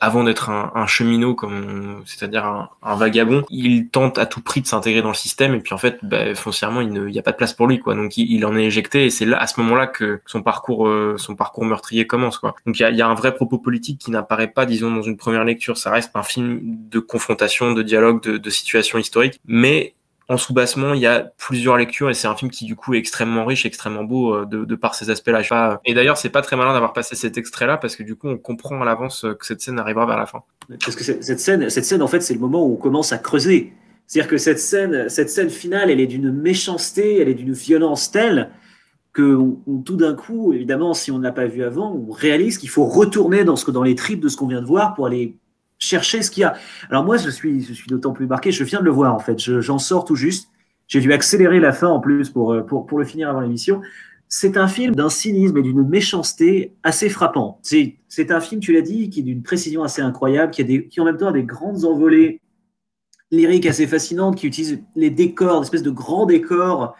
[0.00, 4.62] avant d'être un, un, cheminot, comme c'est-à-dire un, un, vagabond, il tente à tout prix
[4.62, 7.32] de s'intégrer dans le système et puis en fait, bah, foncièrement, il n'y a pas
[7.32, 7.94] de place pour lui, quoi.
[7.94, 10.88] Donc il, il en est éjecté et c'est là, à ce moment-là, que son parcours,
[10.88, 12.54] euh, son parcours meurtrier commence, quoi.
[12.66, 15.02] Donc il y a, y a, un vrai propos politique qui n'apparaît pas, disons, dans
[15.02, 15.76] une première lecture.
[15.76, 19.94] Ça reste un film de confrontation, de dialogue, de, de situation historique, mais
[20.30, 22.98] en sous-bassement, il y a plusieurs lectures et c'est un film qui du coup est
[22.98, 25.80] extrêmement riche, extrêmement beau euh, de, par ces aspects-là.
[25.84, 28.38] Et d'ailleurs, c'est pas très malin d'avoir passé cet extrait-là parce que du coup, on
[28.38, 30.44] comprend à l'avance que cette scène arrivera vers la fin.
[30.84, 33.18] Parce que cette scène, cette scène en fait, c'est le moment où on commence à
[33.18, 33.72] creuser.
[34.06, 38.12] C'est-à-dire que cette scène, cette scène finale, elle est d'une méchanceté, elle est d'une violence
[38.12, 38.50] telle
[39.12, 39.36] que
[39.84, 43.42] tout d'un coup, évidemment, si on n'a pas vu avant, on réalise qu'il faut retourner
[43.42, 45.34] dans, ce, dans les tripes de ce qu'on vient de voir pour aller
[45.80, 46.54] chercher ce qu'il y a.
[46.90, 49.18] Alors moi, je suis, je suis d'autant plus marqué, je viens de le voir en
[49.18, 50.48] fait, j'en sors tout juste.
[50.86, 53.80] J'ai dû accélérer la fin en plus pour, euh, pour, pour le finir avant l'émission.
[54.28, 57.60] C'est un film d'un cynisme et d'une méchanceté assez frappant.
[57.62, 60.86] C'est un film, tu l'as dit, qui est d'une précision assez incroyable, qui, a des,
[60.86, 62.40] qui en même temps a des grandes envolées
[63.32, 66.94] lyriques assez fascinantes, qui utilise les décors, espèce de grands décors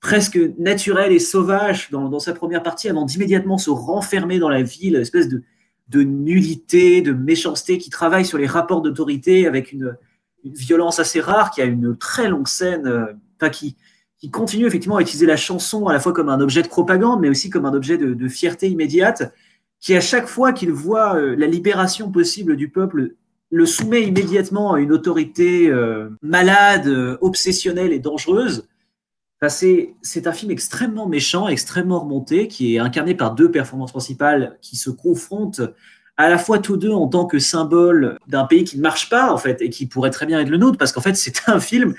[0.00, 4.62] presque naturels et sauvages dans, dans sa première partie, avant d'immédiatement se renfermer dans la
[4.62, 5.42] ville, espèce de,
[5.88, 9.96] de nullité, de méchanceté, qui travaille sur les rapports d'autorité avec une,
[10.44, 13.76] violence assez rare, qui a une très longue scène, euh, qui,
[14.18, 17.20] qui continue effectivement à utiliser la chanson à la fois comme un objet de propagande,
[17.20, 19.32] mais aussi comme un objet de, de fierté immédiate,
[19.80, 23.14] qui à chaque fois qu'il voit euh, la libération possible du peuple,
[23.50, 28.66] le soumet immédiatement à une autorité euh, malade, euh, obsessionnelle et dangereuse.
[29.48, 34.76] C'est un film extrêmement méchant, extrêmement remonté, qui est incarné par deux performances principales qui
[34.76, 35.60] se confrontent
[36.16, 39.32] à la fois tous deux en tant que symbole d'un pays qui ne marche pas,
[39.32, 41.60] en fait, et qui pourrait très bien être le nôtre, parce qu'en fait, c'est un
[41.60, 41.94] film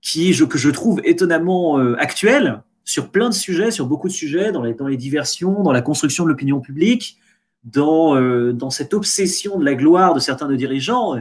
[0.00, 4.52] qui, que je trouve étonnamment euh, actuel sur plein de sujets, sur beaucoup de sujets,
[4.52, 7.18] dans les, diversions, dans la construction de l'opinion publique,
[7.64, 11.16] dans, euh, dans cette obsession de la gloire de certains de dirigeants.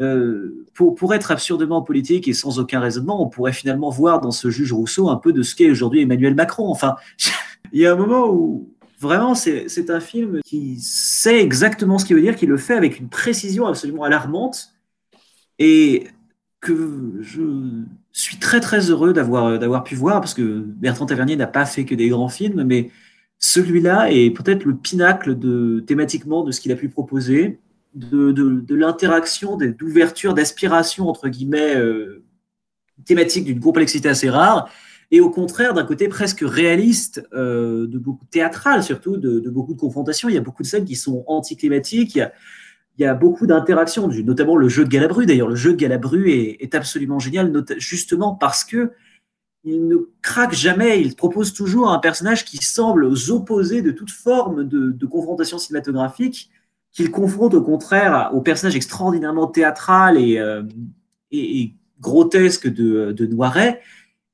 [0.00, 4.48] Euh, pour, être absurdement politique et sans aucun raisonnement, on pourrait finalement voir dans ce
[4.48, 6.68] juge Rousseau un peu de ce qu'est aujourd'hui Emmanuel Macron.
[6.68, 6.96] Enfin,
[7.72, 12.16] il y a un moment où vraiment c'est un film qui sait exactement ce qu'il
[12.16, 14.72] veut dire, qui le fait avec une précision absolument alarmante
[15.58, 16.08] et
[16.60, 17.42] que je
[18.12, 21.94] suis très très heureux d'avoir pu voir parce que Bertrand Tavernier n'a pas fait que
[21.94, 22.90] des grands films, mais
[23.38, 25.36] celui-là est peut-être le pinacle
[25.86, 27.58] thématiquement de ce qu'il a pu proposer
[27.94, 32.24] de, de, l'interaction, d'ouverture, d'aspiration, entre guillemets, euh,
[33.04, 34.70] thématique d'une complexité assez rare,
[35.10, 39.80] et au contraire d'un côté presque réaliste, euh, de beaucoup théâtral surtout, de, beaucoup de
[39.80, 40.28] confrontations.
[40.28, 42.32] Il y a beaucoup de scènes qui sont anticlimatiques, il y a,
[42.98, 45.26] il y a beaucoup d'interactions, notamment le jeu de Galabru.
[45.26, 48.92] D'ailleurs, le jeu de Galabru est, absolument génial, justement parce que
[49.64, 54.10] il ne craque jamais, il propose toujours un personnage qui semble aux opposés de toute
[54.10, 56.50] forme de confrontation cinématographique,
[56.92, 60.62] qu'il confronte au contraire au personnage extraordinairement théâtral et, euh,
[61.30, 63.80] et, et grotesque de, de, Noiret.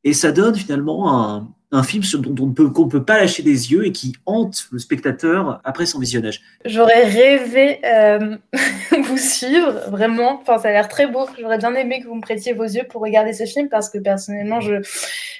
[0.04, 3.86] Et ça donne finalement un, un film dont on ne peut, pas lâcher des yeux
[3.86, 6.42] et qui hante le spectateur après son visionnage.
[6.64, 8.36] J'aurais rêvé euh,
[9.04, 10.40] vous suivre, vraiment.
[10.40, 11.26] Enfin, ça a l'air très beau.
[11.38, 13.98] J'aurais bien aimé que vous me prêtiez vos yeux pour regarder ce film parce que
[13.98, 14.60] personnellement,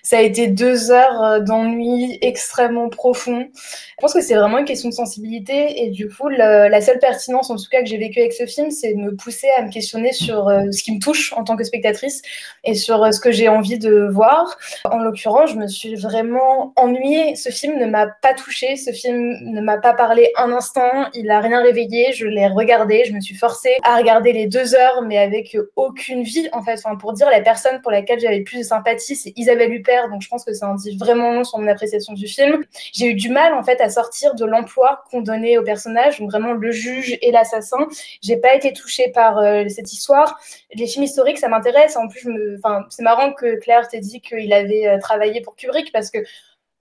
[0.02, 3.48] ça a été deux heures d'ennui extrêmement profond.
[3.54, 7.50] Je pense que c'est vraiment une question de sensibilité et du coup, la seule pertinence,
[7.50, 9.70] en tout cas, que j'ai vécu avec ce film, c'est de me pousser à me
[9.70, 12.22] questionner sur euh, ce qui me touche en tant que spectatrice
[12.64, 14.56] et sur euh, ce que j'ai envie de voir.
[14.84, 16.74] En l'occurrence, je me suis vraiment vraiment.
[17.34, 21.30] Ce film ne m'a pas touchée, ce film ne m'a pas parlé un instant, il
[21.30, 22.12] a rien réveillé.
[22.12, 26.22] Je l'ai regardé, je me suis forcée à regarder les deux heures, mais avec aucune
[26.22, 26.74] vie en fait.
[26.74, 30.08] Enfin, pour dire la personne pour laquelle j'avais le plus de sympathie, c'est Isabelle Huppert,
[30.08, 32.64] donc je pense que ça en dit vraiment long sur mon appréciation du film.
[32.92, 36.30] J'ai eu du mal en fait à sortir de l'emploi qu'on donnait au personnage, donc
[36.30, 37.86] vraiment le juge et l'assassin.
[38.22, 40.38] J'ai pas été touchée par euh, cette histoire.
[40.74, 41.96] Les films historiques, ça m'intéresse.
[41.96, 42.28] En plus,
[42.90, 46.24] c'est marrant que Claire t'ait dit qu'il avait euh, travaillé pour Kubrick parce que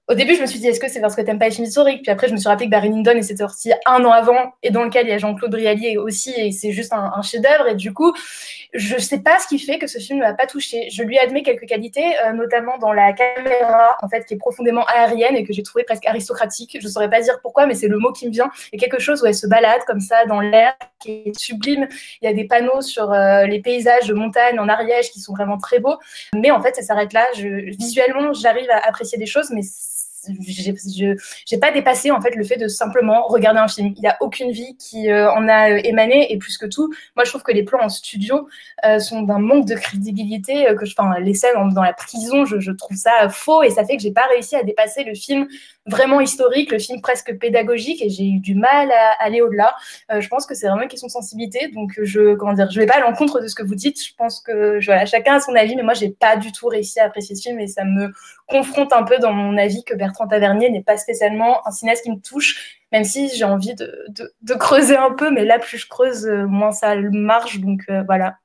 [0.08, 1.66] au début, je me suis dit, est-ce que c'est parce que t'aimes pas les films
[1.66, 2.04] historiques?
[2.04, 4.70] Puis après, je me suis rappelé que Barry Lyndon était sorti un an avant et
[4.70, 7.70] dans lequel il y a Jean-Claude Brialy aussi et c'est juste un, chef-d'œuvre.
[7.70, 8.14] Et du coup,
[8.76, 10.90] je sais pas ce qui fait que ce film ne m'a pas touché.
[10.92, 14.86] Je lui admets quelques qualités, euh, notamment dans la caméra, en fait, qui est profondément
[14.86, 16.78] aérienne et que j'ai trouvé presque aristocratique.
[16.80, 18.52] Je saurais pas dire pourquoi, mais c'est le mot qui me vient.
[18.74, 21.88] A quelque chose où elle se balade comme ça dans l'air qui est sublime.
[22.22, 25.34] Il y a des panneaux sur euh, les paysages de montagne en Ariège qui sont
[25.34, 25.98] vraiment très beaux.
[26.36, 27.26] Mais en fait, ça s'arrête là.
[27.34, 29.64] Visuellement, j'arrive à apprécier des choses, mais
[30.28, 33.94] je n'ai pas dépassé en fait le fait de simplement regarder un film.
[33.96, 36.94] Il n'y a aucune vie qui euh, en a euh, émané et plus que tout,
[37.16, 38.48] moi je trouve que les plans en studio
[38.86, 42.72] euh, sont d'un manque de crédibilité que je, les scènes dans la prison, je, je,
[42.72, 45.48] trouve ça faux et ça fait que j'ai pas réussi à dépasser le film
[45.86, 49.76] vraiment historique, le film presque pédagogique, et j'ai eu du mal à aller au-delà.
[50.12, 52.80] Euh, je pense que c'est vraiment une question de sensibilité, donc je comment dire, je
[52.80, 54.04] vais pas à l'encontre de ce que vous dites.
[54.04, 57.00] Je pense que voilà, chacun a son avis, mais moi j'ai pas du tout réussi
[57.00, 58.12] à apprécier ce film, et ça me
[58.48, 62.12] confronte un peu dans mon avis que Bertrand Tavernier n'est pas spécialement un cinéaste qui
[62.12, 66.26] me touche, même si j'ai envie de, creuser un peu, mais là plus je creuse,
[66.28, 68.38] moins ça marche, donc euh, voilà.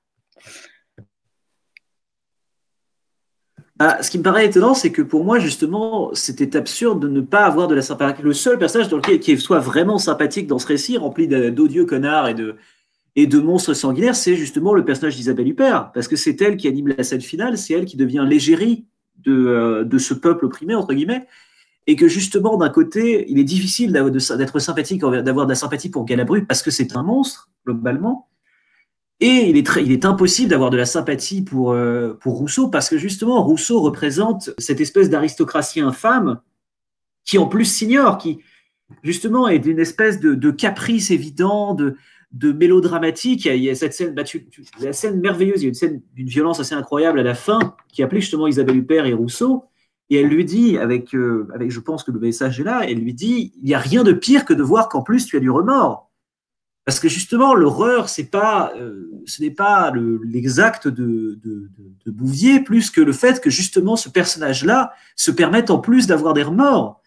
[3.83, 7.23] Ah, ce qui me paraît étonnant, c'est que pour moi, justement, c'était absurde de ne
[7.23, 8.21] pas avoir de la sympathie.
[8.21, 8.91] Le seul personnage
[9.23, 14.37] qui soit vraiment sympathique dans ce récit, rempli d'odieux connards et de, monstres sanguinaires, c'est
[14.37, 15.93] justement le personnage d'Isabelle Huppert.
[15.95, 18.85] Parce que c'est elle qui anime la scène finale, c'est elle qui devient l'égérie
[19.25, 21.27] de, euh, ce peuple opprimé, entre guillemets.
[21.87, 26.05] Et que justement, d'un côté, il est difficile d'être sympathique, d'avoir de la sympathie pour
[26.05, 28.29] Galabru parce que c'est un monstre, globalement.
[29.21, 32.69] Et il est, très, il est impossible d'avoir de la sympathie pour, euh, pour Rousseau
[32.69, 36.41] parce que justement, Rousseau représente cette espèce d'aristocratie infâme
[37.25, 38.39] qui en plus s'ignore, qui
[39.03, 41.97] justement est d'une espèce de, caprice évident, de,
[42.33, 43.45] de mélodramatique.
[43.45, 44.49] Il y, a, cette scène, bah, tu,
[44.81, 47.77] la scène merveilleuse, il y a une scène d'une violence assez incroyable à la fin
[47.93, 49.65] qui appelait justement Isabelle Huppert et Rousseau.
[50.09, 52.99] Et elle lui dit, avec, euh, avec je pense que le message est là, elle
[52.99, 55.41] lui dit, il n'y a rien de pire que de voir qu'en plus tu as
[55.41, 56.10] du remords.
[56.85, 59.93] Parce que justement, l'horreur, pas, euh, ce n'est pas
[60.25, 61.39] l'exact de,
[62.07, 66.43] Bouvier, plus que le fait que justement ce personnage-là se permette en plus d'avoir des
[66.43, 67.01] remords.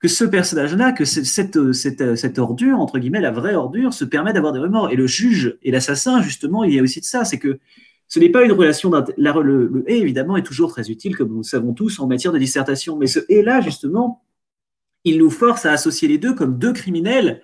[0.00, 4.32] Que ce personnage-là, que cette, cette, cette, ordure, entre guillemets, la vraie ordure, se permet
[4.32, 4.90] d'avoir des remords.
[4.90, 7.24] Et le juge et l'assassin, justement, il y a aussi de ça.
[7.24, 7.58] C'est que
[8.06, 8.90] ce n'est pas une relation.
[8.90, 12.32] Le, le et, évidemment, est toujours très utile, comme nous le savons tous, en matière
[12.32, 12.96] de dissertation.
[12.96, 14.22] Mais ce et-là, justement,
[15.04, 17.42] il nous force à associer les deux comme deux criminels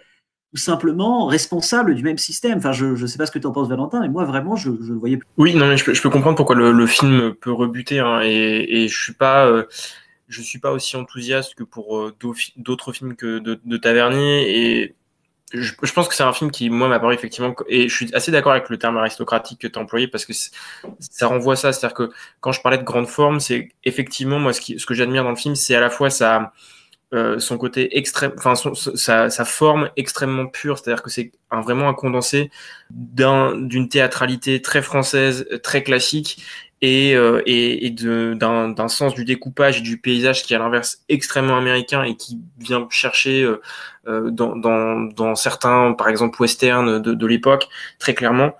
[0.54, 2.58] simplement responsable du même système.
[2.58, 4.70] Enfin, je ne sais pas ce que tu en penses, Valentin, mais moi, vraiment, je
[4.70, 5.26] ne voyais plus.
[5.36, 8.96] Oui, non, mais je peux, comprendre pourquoi le, film peut rebuter, hein, et, et je
[8.96, 9.14] suis.
[9.20, 9.64] Euh,
[10.28, 12.16] suis pas aussi enthousiaste que pour euh,
[12.56, 14.94] d'autres films que de, Tavernier et
[15.52, 18.32] je, pense que c'est un film qui, moi, m'a paru effectivement, et je suis assez
[18.32, 20.32] d'accord avec le terme aristocratique que tu as employé parce que
[20.98, 21.72] ça renvoie à ça.
[21.72, 25.30] C'est-à-dire que quand je parlais de grande forme, c'est effectivement, moi, ce que j'admire dans
[25.30, 26.52] le film, c'est à la fois sa,
[27.12, 31.88] euh, son côté extrême, enfin sa, sa, forme extrêmement pure, c'est-à-dire que c'est un, vraiment
[31.88, 32.50] un condensé
[32.90, 36.42] d'une théâtralité très française, très classique,
[36.84, 41.02] et, euh, et, et d'un sens du découpage et du paysage qui est à l'inverse
[41.08, 43.62] extrêmement américain et qui vient chercher euh,
[44.06, 48.54] euh dans, dans, dans, certains, par exemple, western de, de l'époque, très clairement.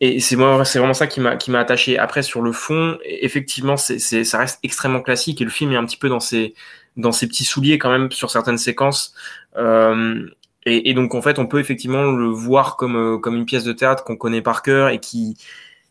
[0.00, 1.98] Et c'est moi, c'est vraiment ça qui m'a qui m'a attaché.
[1.98, 5.86] Après, sur le fond, effectivement, c'est ça reste extrêmement classique et le film est un
[5.86, 6.54] petit peu dans ses
[6.96, 9.14] dans ses petits souliers quand même sur certaines séquences.
[9.56, 10.28] Euh,
[10.64, 13.64] et, et, donc en fait, on peut effectivement le voir comme euh, comme une pièce
[13.64, 15.36] de théâtre qu'on connaît par cœur et qui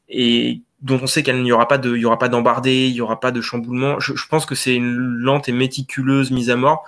[0.10, 2.94] et dont on sait qu'il n'y aura pas de il y aura pas d'embardé, il
[2.94, 4.00] y aura pas de chamboulement.
[4.00, 6.84] Je, je pense que c'est une lente et méticuleuse mise à mort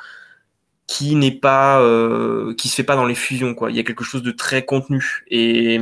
[0.88, 3.70] qui n'est pas euh, qui se fait pas dans les fusions quoi.
[3.70, 5.26] Il y a quelque chose de très contenu.
[5.28, 5.76] Et,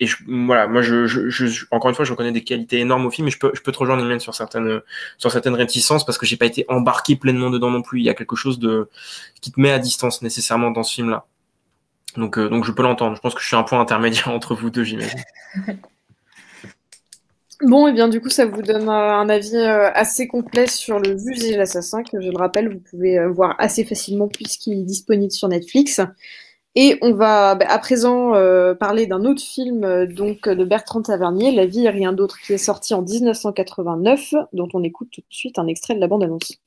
[0.00, 3.06] et je, voilà moi je, je, je, encore une fois je reconnais des qualités énormes
[3.06, 4.82] au film mais je peux je peux te rejoindre Emmanuel sur certaines
[5.16, 8.00] sur certaines réticences parce que j'ai pas été embarqué pleinement dedans non plus.
[8.00, 8.90] Il y a quelque chose de
[9.40, 11.26] qui te met à distance nécessairement dans ce film là
[12.16, 13.16] donc euh, donc je peux l'entendre.
[13.16, 15.22] Je pense que je suis un point intermédiaire entre vous deux j'imagine
[17.62, 20.98] Bon, et bien du coup, ça vous donne euh, un avis euh, assez complet sur
[20.98, 24.80] le Musée et l'Assassin, que je le rappelle, vous pouvez euh, voir assez facilement puisqu'il
[24.80, 26.00] est disponible sur Netflix.
[26.74, 28.32] Et on va bah, à présent
[28.78, 32.58] parler d'un autre film donc de Bertrand Tavernier, La vie et rien d'autre, qui est
[32.58, 36.60] sorti en 1989, dont on écoute tout de suite un extrait de la bande-annonce.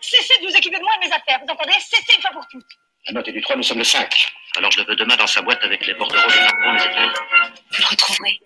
[0.00, 1.72] Cessez de vous occuper de moi et de mes affaires, vous entendez?
[1.78, 4.32] Cessez une fois pour toutes la note est du 3, nous sommes le 5.
[4.56, 7.12] Alors je le veux demain dans sa boîte avec les bordereaux, les marrons, les étoiles.
[7.72, 8.40] Vous le retrouverez.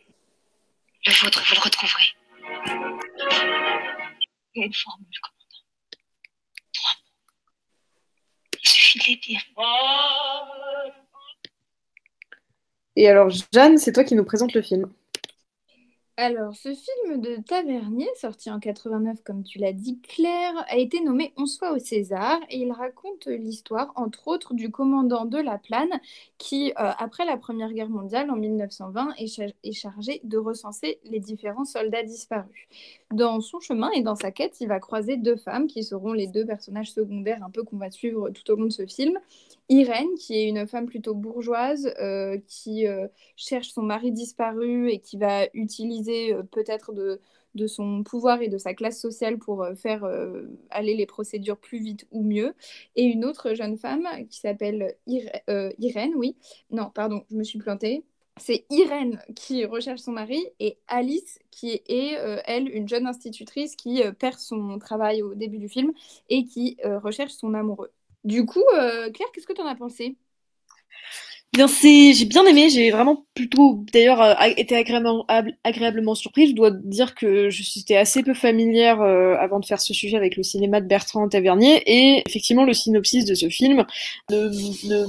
[1.07, 2.05] Le vôtre, vous le retrouverez.
[4.55, 5.63] Il y a une formule, commandant.
[6.73, 7.13] Trois mots.
[8.63, 9.41] Il suffit de les dire.
[12.97, 14.91] Et alors, Jeanne, c'est toi qui nous présente le film.
[16.19, 21.03] Alors, ce film de Tavernier, sorti en 89, comme tu l'as dit, Claire, a été
[21.03, 25.59] nommé 11 fois au César et il raconte l'histoire, entre autres, du commandant de la
[25.59, 26.01] Plane
[26.39, 31.21] qui, euh, après la Première Guerre mondiale, en 1920, est, est chargé de recenser les
[31.21, 32.67] différents soldats disparus.
[33.13, 36.29] Dans son chemin et dans sa quête, il va croiser deux femmes qui seront les
[36.29, 39.19] deux personnages secondaires un peu qu'on va suivre tout au long de ce film.
[39.69, 45.01] Irène, qui est une femme plutôt bourgeoise, euh, qui euh, cherche son mari disparu et
[45.01, 47.21] qui va utiliser euh, peut-être de,
[47.67, 50.05] son pouvoir et de sa classe sociale pour faire
[50.71, 52.55] aller les procédures plus vite ou mieux.
[52.97, 56.37] Et une autre jeune femme qui s'appelle Irè- euh, Irène, oui.
[56.71, 58.05] Non, pardon, je me suis plantée.
[58.39, 62.13] C'est Irène qui recherche son mari et Alice qui est,
[62.45, 65.93] elle, une jeune institutrice qui perd son travail au début du film
[66.29, 67.91] et qui recherche son amoureux.
[68.27, 70.17] Du coup, euh, Claire, qu'est-ce que tu en as pensé?
[71.57, 76.51] Bien, c'est, j'ai bien aimé, j'ai vraiment plutôt d'ailleurs euh, été agréablement, ab- agréablement surprise.
[76.51, 80.19] Je dois dire que je j'étais assez peu familière euh, avant de faire ce sujet
[80.19, 83.87] avec le cinéma de Bertrand Tavernier et effectivement le synopsis de ce film
[84.31, 85.07] ne,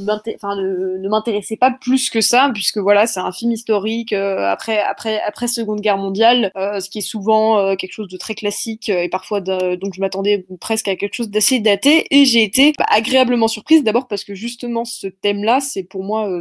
[1.10, 5.50] m'intéressait pas plus que ça puisque voilà c'est un film historique euh, après après après
[5.50, 9.94] Seconde Guerre mondiale, ce qui est souvent quelque chose de très classique et parfois donc
[9.94, 14.08] je m'attendais presque à quelque chose d'assez daté et j'ai été bah, agréablement surprise d'abord
[14.08, 16.37] parce que justement ce thème-là c'est pour moi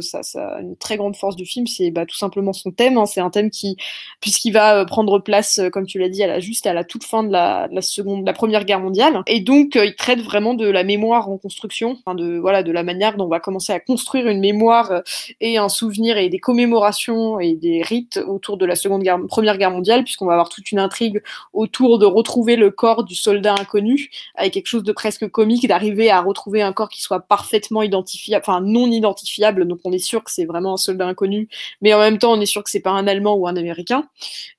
[0.59, 3.05] une très grande force du film c'est bah, tout simplement son thème hein.
[3.05, 3.77] c'est un thème qui
[4.21, 6.83] puisqu'il va euh, prendre place euh, comme tu l'as dit à la juste à la
[6.83, 9.85] toute fin de la, de la seconde de la première guerre mondiale et donc euh,
[9.85, 13.25] il traite vraiment de la mémoire en construction enfin de voilà de la manière dont
[13.25, 15.01] on va commencer à construire une mémoire
[15.41, 19.57] et un souvenir et des commémorations et des rites autour de la seconde guerre première
[19.57, 21.21] guerre mondiale puisqu'on va avoir toute une intrigue
[21.53, 26.09] autour de retrouver le corps du soldat inconnu avec quelque chose de presque comique d'arriver
[26.09, 30.23] à retrouver un corps qui soit parfaitement identifiable enfin non identifiable donc on est sûr
[30.23, 31.47] que c'est vraiment un soldat inconnu
[31.81, 34.07] mais en même temps on est sûr que c'est pas un allemand ou un américain.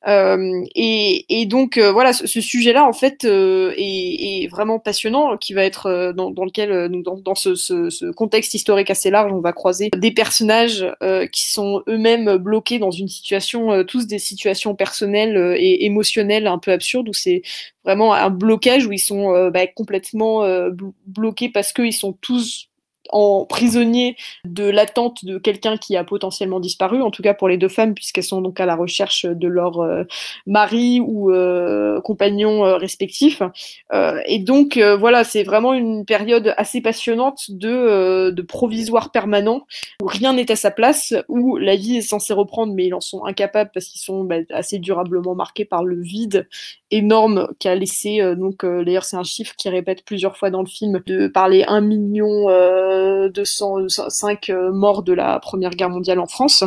[0.06, 5.64] Euh, et, donc euh, voilà, ce, sujet-là en fait euh, est, vraiment passionnant, qui va
[5.64, 10.86] être dans, lequel, dans, dans ce, contexte historique assez large, on va croiser des personnages
[11.32, 16.72] qui sont eux-mêmes bloqués dans une situation, tous des situations personnelles et émotionnelles un peu
[16.72, 17.42] absurdes, où c'est
[17.84, 20.46] vraiment un blocage où ils sont bah, complètement
[21.06, 22.67] bloqués parce qu'ils sont tous
[23.10, 27.56] en prisonnier de l'attente de quelqu'un qui a potentiellement disparu, en tout cas pour les
[27.56, 30.04] deux femmes, puisqu'elles sont donc à la recherche de leur euh,
[30.46, 33.42] mari ou euh, compagnon euh, respectif.
[34.26, 39.66] et donc voilà, c'est vraiment une période assez passionnante de, de provisoire permanent,
[40.02, 43.00] où rien n'est à sa place, où la vie est censée reprendre, mais ils en
[43.00, 46.48] sont incapables parce qu'ils sont bah, assez durablement marqués par le vide
[46.90, 51.00] énorme qu'a laissé, donc d'ailleurs c'est un chiffre qui répète plusieurs fois dans le film,
[51.06, 52.48] de parler un million
[53.32, 56.64] 205 morts de la Première Guerre mondiale en France.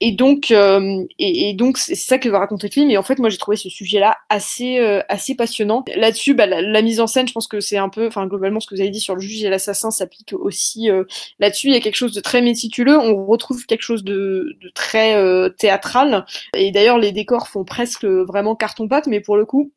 [0.00, 2.90] Et donc, euh, et, donc c'est ça que va raconter le film.
[2.90, 5.84] Et en fait, moi, j'ai trouvé ce sujet-là assez, euh, assez passionnant.
[5.94, 8.66] Là-dessus, bah, la, mise en scène, je pense que c'est un peu, enfin, globalement, ce
[8.66, 11.04] que vous avez dit sur le juge et l'assassin s'applique aussi euh,
[11.38, 11.68] là-dessus.
[11.68, 12.98] Il y a quelque chose de très méticuleux.
[12.98, 16.24] On retrouve quelque chose de, de très euh, théâtral.
[16.56, 19.72] Et d'ailleurs, les décors font presque vraiment carton-pâte, mais pour le coup,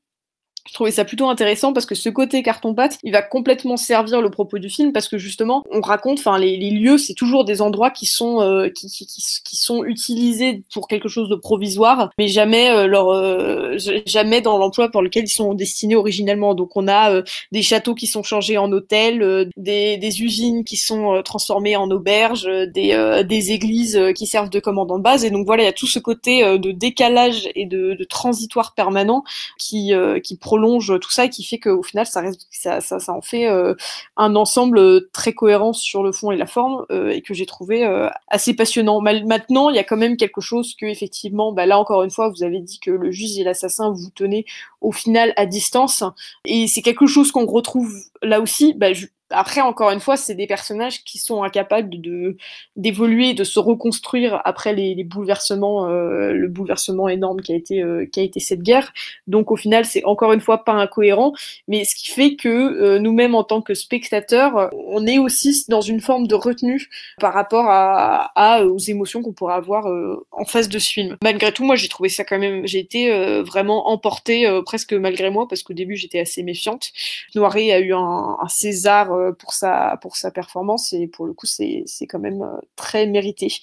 [0.67, 4.29] je trouvais ça plutôt intéressant parce que ce côté carton-pâte, il va complètement servir le
[4.29, 7.91] propos du film parce que justement, on raconte, enfin, les, lieux, c'est toujours des endroits
[7.91, 12.71] qui sont euh, qui, qui, qui, sont utilisés pour quelque chose de provisoire, mais jamais
[12.71, 16.55] euh, leur euh, jamais dans l'emploi pour lequel ils sont destinés originellement.
[16.55, 20.63] Donc, on a euh, des châteaux qui sont changés en hôtels, euh, des, des, usines
[20.63, 25.25] qui sont transformées en auberges, des, des églises qui servent de commandant de base.
[25.25, 28.73] Et donc voilà, il y a tout ce côté de décalage et de, de transitoire
[28.73, 29.23] permanent
[29.59, 29.91] qui
[30.23, 33.47] qui prolonge tout ça et qui fait qu'au final ça reste ça, ça, en fait
[33.47, 33.75] euh,
[34.15, 37.85] un ensemble très cohérent sur le fond et la forme euh, et que j'ai trouvé
[37.85, 39.01] euh, assez passionnant.
[39.01, 42.29] Maintenant, il y a quand même quelque chose que effectivement, bah là encore une fois,
[42.29, 44.45] vous avez dit que le juge et l'assassin vous tenez
[44.79, 46.03] au final à distance
[46.45, 48.73] et c'est quelque chose qu'on retrouve là aussi.
[48.73, 48.93] Bah,
[49.31, 52.37] après, encore une fois, c'est des personnages qui sont incapables de
[52.75, 57.81] d'évoluer, de se reconstruire après les, les bouleversements, euh, le bouleversement énorme qui a été
[57.81, 58.93] euh, qui a été cette guerre.
[59.27, 61.33] Donc, au final, c'est encore une fois pas incohérent,
[61.67, 65.81] mais ce qui fait que euh, nous-mêmes, en tant que spectateurs, on est aussi dans
[65.81, 66.87] une forme de retenue
[67.19, 69.87] par rapport à, à aux émotions qu'on pourrait avoir
[70.31, 71.17] en face de ce film.
[71.23, 73.09] Malgré tout, moi, j'ai trouvé ça quand même, j'ai été
[73.41, 76.91] vraiment emportée presque malgré moi parce qu'au début, j'étais assez méfiante.
[77.33, 81.45] Noiret a eu un, un César euh, pour sa, sa performance et pour le coup,
[81.45, 83.53] c'est quand même euh, très mérité.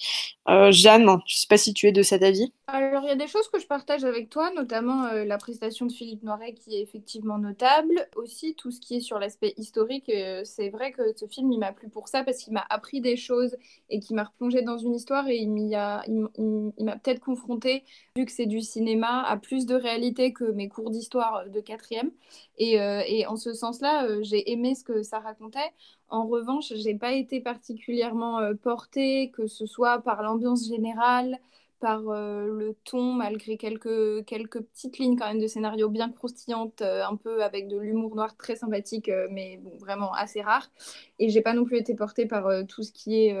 [0.49, 2.51] Euh, Jeanne, je ne sais pas si tu es de cet avis.
[2.67, 5.91] Alors, il y a des choses que je partage avec toi, notamment la prestation de
[5.91, 8.07] Philippe Noiret qui est effectivement notable.
[8.15, 10.11] Aussi, tout ce qui est sur l'aspect historique,
[10.43, 13.15] c'est vrai que ce film, il m'a plu pour ça parce qu'il m'a appris des
[13.15, 13.55] choses
[13.89, 17.83] et qui m'a replongé dans une histoire et il m'a peut-être confronté,
[18.17, 22.11] vu que c'est du cinéma, à plus de réalité que mes cours d'histoire de quatrième.
[22.57, 22.79] Et,
[23.27, 25.55] en ce sens-là, j'ai aimé ce que ça raconte
[26.13, 31.39] en revanche, j'ai pas été particulièrement euh, portée, que ce soit par l'ambiance générale,
[31.79, 37.03] par euh, le ton, malgré quelques, petites lignes quand même de scénario bien croustillantes, euh,
[37.03, 40.69] un peu avec de l'humour noir très sympathique, mais vraiment assez rare.
[41.23, 43.37] Et j'ai pas non plus été portée par tout ce qui est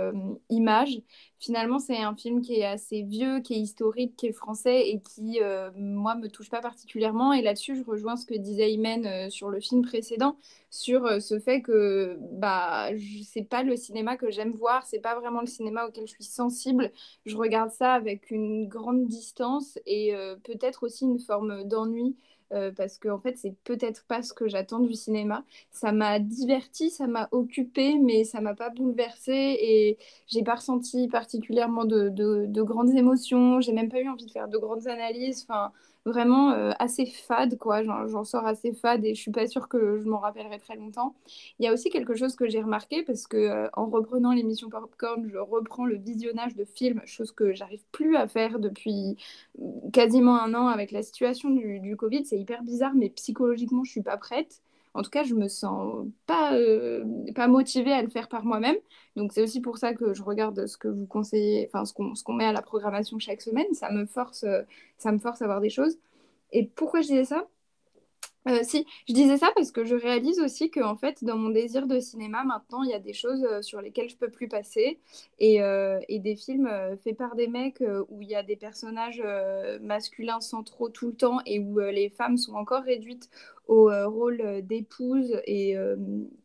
[0.49, 1.01] image.
[1.37, 5.01] Finalement, c'est un film qui est assez vieux, qui est historique, qui est français et
[5.01, 5.41] qui,
[5.75, 7.33] moi, me touche pas particulièrement.
[7.33, 10.37] Et là-dessus, je rejoins ce que disait Imen sur le film précédent,
[10.69, 12.87] sur ce fait que bah,
[13.25, 16.23] c'est pas le cinéma que j'aime voir, c'est pas vraiment le cinéma auquel je suis
[16.23, 16.91] sensible.
[17.25, 22.15] Je regarde ça avec une grande distance et euh, peut-être aussi une forme d'ennui.
[22.53, 25.43] Euh, parce que en fait c'est peut-être pas ce que j'attends du cinéma.
[25.71, 29.97] Ça m'a diverti, ça m'a occupé, mais ça m'a pas bouleversé et
[30.27, 33.59] j'ai pas ressenti particulièrement de, de, de grandes émotions.
[33.61, 35.45] J'ai même pas eu envie de faire de grandes analyses.
[35.49, 35.71] Enfin,
[36.05, 37.83] vraiment euh, assez fade, quoi.
[37.83, 41.15] J'en sors assez fade et je suis pas sûre que je m'en rappellerai très longtemps.
[41.59, 44.69] Il y a aussi quelque chose que j'ai remarqué parce que euh, en reprenant l'émission
[44.69, 49.17] Popcorn, je reprends le visionnage de films, chose que j'arrive plus à faire depuis
[49.57, 52.25] mm, quasiment un an avec la situation du, du Covid.
[52.25, 54.61] C'est hyper bizarre, mais psychologiquement, je suis pas prête.
[54.93, 57.03] En tout cas, je me sens pas, euh,
[57.35, 58.75] pas motivée à le faire par moi-même.
[59.15, 62.15] Donc, c'est aussi pour ça que je regarde ce que vous conseillez, enfin, ce qu'on
[62.15, 63.73] ce qu'on met à la programmation chaque semaine.
[63.73, 64.61] Ça me force, euh,
[64.97, 65.97] ça me force à voir des choses.
[66.51, 67.47] Et pourquoi je disais ça?
[68.47, 71.49] Euh, si, je disais ça parce que je réalise aussi que en fait, dans mon
[71.49, 74.49] désir de cinéma, maintenant, il y a des choses euh, sur lesquelles je peux plus
[74.49, 74.99] passer.
[75.39, 76.69] Et, euh, et des films
[77.03, 79.21] faits par des mecs où il y a des personnages
[79.81, 83.29] masculins centraux tout le temps et où les femmes sont encore réduites
[83.67, 85.75] au rôle d'épouse et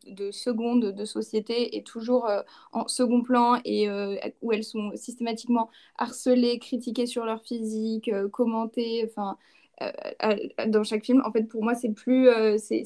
[0.07, 2.29] de seconde de société et toujours
[2.73, 3.87] en second plan et
[4.41, 9.37] où elles sont systématiquement harcelées, critiquées sur leur physique, commentées, enfin
[10.67, 11.21] dans chaque film.
[11.25, 12.83] En fait, pour moi, c'est plus, euh, c'est,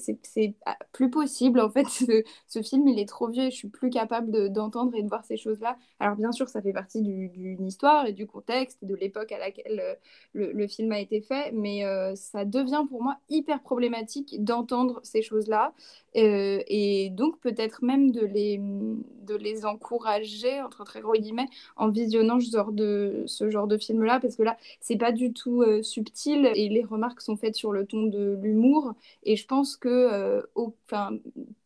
[0.92, 1.60] plus possible.
[1.60, 1.88] En fait,
[2.48, 5.26] ce, film, il est trop vieux et je suis plus capable d'entendre et de voir
[5.26, 5.78] ces choses-là.
[6.00, 9.82] Alors, bien sûr, ça fait partie d'une histoire et du contexte de l'époque à laquelle
[10.36, 11.84] euh, le, film a été fait, mais
[12.16, 15.74] ça devient pour moi hyper problématique d'entendre ces choses-là
[16.16, 22.40] et donc peut-être même de les, de les encourager, entre très gros guillemets, en visionnant
[22.40, 23.26] ce genre de,
[23.68, 27.56] de film-là, parce que là, c'est pas du tout subtil et les remarques sont faites
[27.56, 28.94] sur le ton de l'humour.
[29.24, 30.42] Et je pense que euh,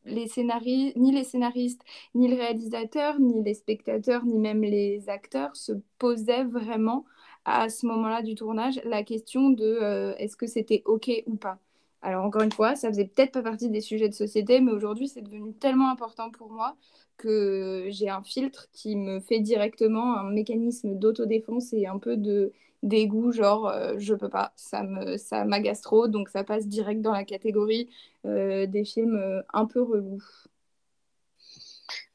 [0.05, 1.81] les scénaristes, ni les scénaristes,
[2.15, 7.05] ni le réalisateur, ni les spectateurs, ni même les acteurs se posaient vraiment
[7.45, 11.59] à ce moment-là du tournage la question de euh, est-ce que c'était OK ou pas.
[12.01, 15.07] Alors encore une fois, ça faisait peut-être pas partie des sujets de société, mais aujourd'hui
[15.07, 16.75] c'est devenu tellement important pour moi
[17.17, 22.53] que j'ai un filtre qui me fait directement un mécanisme d'autodéfense et un peu de
[22.83, 27.01] dégoût, genre euh, je peux pas, ça me ça m'agace trop, donc ça passe direct
[27.01, 27.89] dans la catégorie
[28.25, 30.23] euh, des films euh, un peu relous.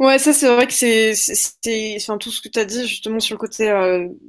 [0.02, 1.14] Ouais, ça c'est vrai que c'est,
[1.96, 3.70] enfin tout ce que tu as dit justement sur le côté,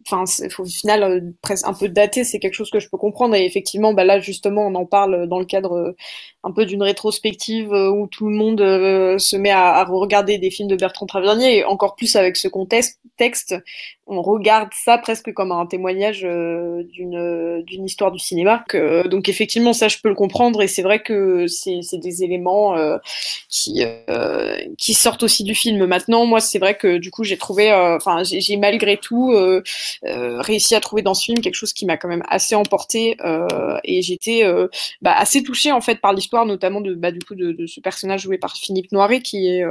[0.06, 0.24] enfin
[0.60, 3.92] au final presque un peu daté, c'est quelque chose que je peux comprendre et effectivement,
[3.92, 5.96] bah là justement on en parle dans le cadre
[6.44, 8.60] un peu d'une rétrospective où tout le monde
[9.18, 13.00] se met à, regarder des films de Bertrand Tavernier et encore plus avec ce contexte
[13.18, 13.56] texte
[14.06, 18.64] on regarde ça presque comme un témoignage euh, d'une d'une histoire du cinéma.
[19.06, 22.98] Donc effectivement, ça je peux le comprendre et c'est vrai que c'est des éléments euh,
[23.50, 25.63] qui euh, qui sortent aussi du film.
[25.72, 29.34] Maintenant, moi c'est vrai que du coup j'ai trouvé, enfin j'ai malgré tout
[30.04, 33.18] réussi à trouver dans ce film quelque chose qui m'a quand même assez emporté
[33.84, 34.44] et j'étais
[35.02, 37.80] bah, assez touchée en fait par l'histoire, notamment de bah, du coup de, de, ce
[37.80, 39.64] personnage joué par Philippe Noiret qui est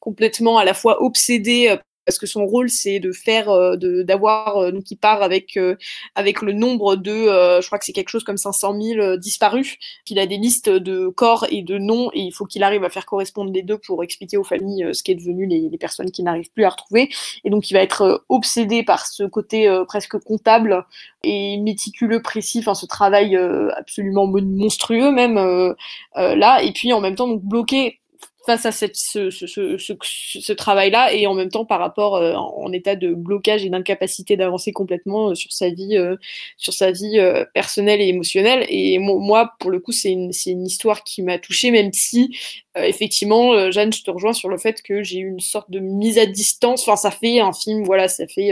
[0.00, 1.78] complètement à la fois obsédé
[2.08, 5.76] parce que son rôle c'est de faire, euh, d'avoir, euh, donc il part avec euh,
[6.14, 7.12] avec le nombre de,
[7.60, 11.08] je crois que c'est quelque chose comme 500 000 disparus, qu'il a des listes de
[11.08, 14.02] corps et de noms et il faut qu'il arrive à faire correspondre les deux pour
[14.02, 17.10] expliquer aux familles ce qui est devenu les, les personnes qui n'arrivent plus à retrouver.
[17.44, 20.86] Et donc il va être obsédé par ce côté presque comptable
[21.24, 23.36] et méticuleux, précis, enfin ce travail
[23.76, 25.74] absolument monstrueux même
[26.16, 28.00] là, et puis en même temps donc bloqué
[28.48, 33.62] face à ce travail-là et en même temps par rapport euh, en état de blocage
[33.62, 36.16] et d'incapacité d'avancer complètement euh, sur sa vie, euh,
[36.56, 37.20] sur sa vie
[37.52, 38.64] personnelle et émotionnelle.
[38.70, 42.34] Et moi, pour le coup, c'est une, une, histoire qui m'a touchée, même si
[42.74, 46.18] effectivement, Jeanne, je te rejoins sur le fait que j'ai eu une sorte de mise
[46.18, 46.82] à distance.
[46.82, 48.50] Enfin, ça fait un film, voilà, ça fait,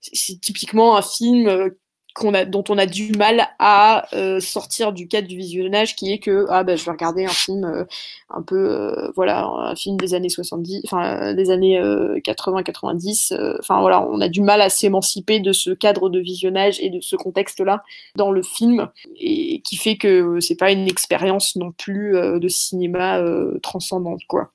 [0.00, 1.72] c'est typiquement un film
[2.34, 6.18] a, dont on a du mal à euh, sortir du cadre du visionnage, qui est
[6.18, 7.84] que ah ben je vais regarder un film euh,
[8.30, 14.06] un peu euh, voilà un film des années 70, enfin des années 80-90, enfin voilà
[14.08, 17.82] on a du mal à s'émanciper de ce cadre de visionnage et de ce contexte-là
[18.16, 23.20] dans le film et qui fait que c'est pas une expérience non plus de cinéma
[23.62, 24.53] transcendante quoi.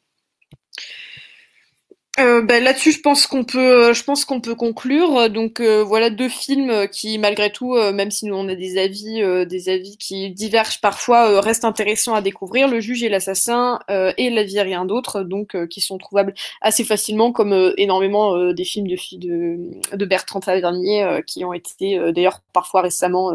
[2.19, 5.29] Euh, ben, là-dessus, je pense qu'on peut, euh, je pense qu'on peut conclure.
[5.29, 9.21] Donc euh, voilà deux films qui, malgré tout, même si nous on a des avis,
[9.45, 12.67] des avis qui divergent parfois, restent intéressants à découvrir.
[12.67, 16.83] Le juge et l'assassin et La vie et rien d'autre, donc qui sont trouvables assez
[16.83, 19.57] facilement, comme énormément des films de, de,
[19.95, 23.31] de Bertrand Tavernier, qui ont été d'ailleurs parfois récemment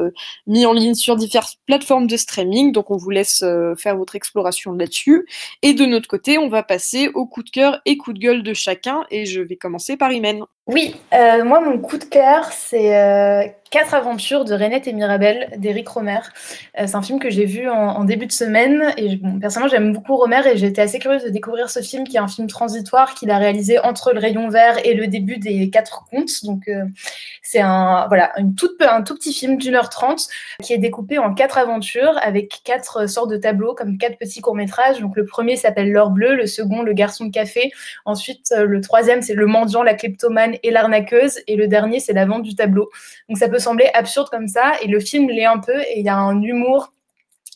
[0.46, 2.72] mis en ligne sur diverses plateformes de streaming.
[2.72, 3.44] Donc on vous laisse
[3.78, 5.26] faire votre exploration là-dessus.
[5.62, 8.42] Et de notre côté, on va passer au coup de cœur et coup de gueule
[8.42, 8.73] de chacun
[9.10, 10.44] et je vais commencer par Imen.
[10.66, 15.50] Oui, euh, moi mon coup de cœur c'est euh, Quatre aventures de Renette et Mirabel
[15.56, 16.20] d'Éric Romer.
[16.78, 20.16] Euh, c'est un film que j'ai vu en, début de semaine et personnellement j'aime beaucoup
[20.16, 23.32] Romer et j'étais assez curieuse de découvrir ce film qui est un film transitoire qu'il
[23.32, 26.44] a réalisé entre le rayon vert et le début des quatre contes.
[26.44, 26.70] Donc
[27.42, 30.28] c'est un voilà une toute, un tout petit film d'une heure trente
[30.62, 34.54] qui est découpé en quatre aventures avec quatre sortes de tableaux comme quatre petits courts
[34.54, 35.00] métrages.
[35.00, 37.72] Donc le premier s'appelle L'or bleu, le second Le garçon de café,
[38.04, 41.40] ensuite le troisième c'est Le mendiant, la kleptomane et l'arnaqueuse.
[41.46, 42.90] Et le dernier, c'est la vente du tableau.
[43.28, 44.72] Donc ça peut sembler absurde comme ça.
[44.82, 45.78] Et le film l'est un peu.
[45.80, 46.93] Et il y a un humour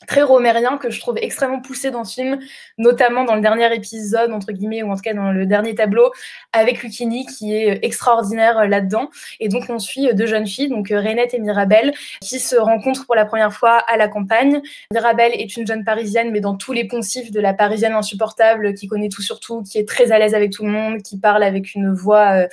[0.07, 2.39] très romérien que je trouve extrêmement poussé dans ce film,
[2.77, 6.13] notamment dans le dernier épisode, entre guillemets, ou en tout cas dans le dernier tableau,
[6.53, 9.11] avec Lucini, qui est extraordinaire euh, là-dedans.
[9.41, 13.07] Et donc, on suit deux jeunes filles, donc euh, Renette et Mirabelle, qui se rencontrent
[13.07, 14.61] pour la première fois à la campagne.
[14.93, 18.87] Mirabelle est une jeune parisienne, mais dans tous les poncifs de la parisienne insupportable, qui
[18.87, 21.43] connaît tout sur tout, qui est très à l'aise avec tout le monde, qui parle
[21.43, 22.47] avec une voix, euh,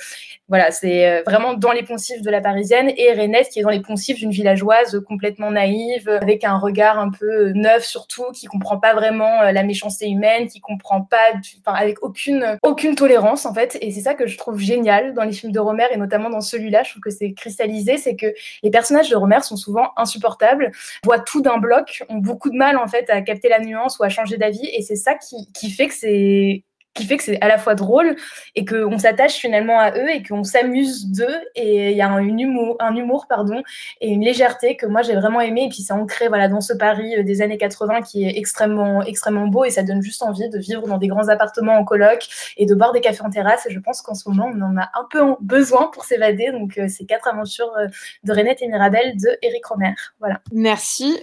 [0.48, 2.90] voilà, c'est vraiment dans les poncifs de la parisienne.
[2.96, 7.10] Et Renette, qui est dans les poncifs d'une villageoise complètement naïve, avec un regard un
[7.10, 11.32] peu neuf surtout, qui comprend pas vraiment euh, la méchanceté humaine, qui comprend pas,
[11.66, 13.78] avec aucune aucune tolérance en fait.
[13.80, 16.40] Et c'est ça que je trouve génial dans les films de Romer et notamment dans
[16.40, 18.32] celui-là, je trouve que c'est cristallisé, c'est que
[18.62, 20.70] les personnages de Romer sont souvent insupportables,
[21.04, 24.04] voient tout d'un bloc, ont beaucoup de mal en fait à capter la nuance ou
[24.04, 26.64] à changer d'avis, et c'est ça qui, qui fait que c'est
[26.96, 28.16] qui fait que c'est à la fois drôle
[28.54, 32.26] et qu'on s'attache finalement à eux et qu'on s'amuse d'eux et il y a un
[32.26, 33.62] humour, un humour pardon,
[34.00, 36.72] et une légèreté que moi j'ai vraiment aimé et puis c'est ancré voilà, dans ce
[36.72, 40.48] Paris euh, des années 80 qui est extrêmement, extrêmement beau et ça donne juste envie
[40.48, 42.26] de vivre dans des grands appartements en coloc
[42.56, 44.76] et de boire des cafés en terrasse et je pense qu'en ce moment on en
[44.76, 47.86] a un peu besoin pour s'évader donc euh, c'est quatre aventures euh,
[48.24, 49.94] de Renette et Mirabel de Eric Romer.
[50.20, 50.40] Voilà.
[50.52, 51.18] Merci.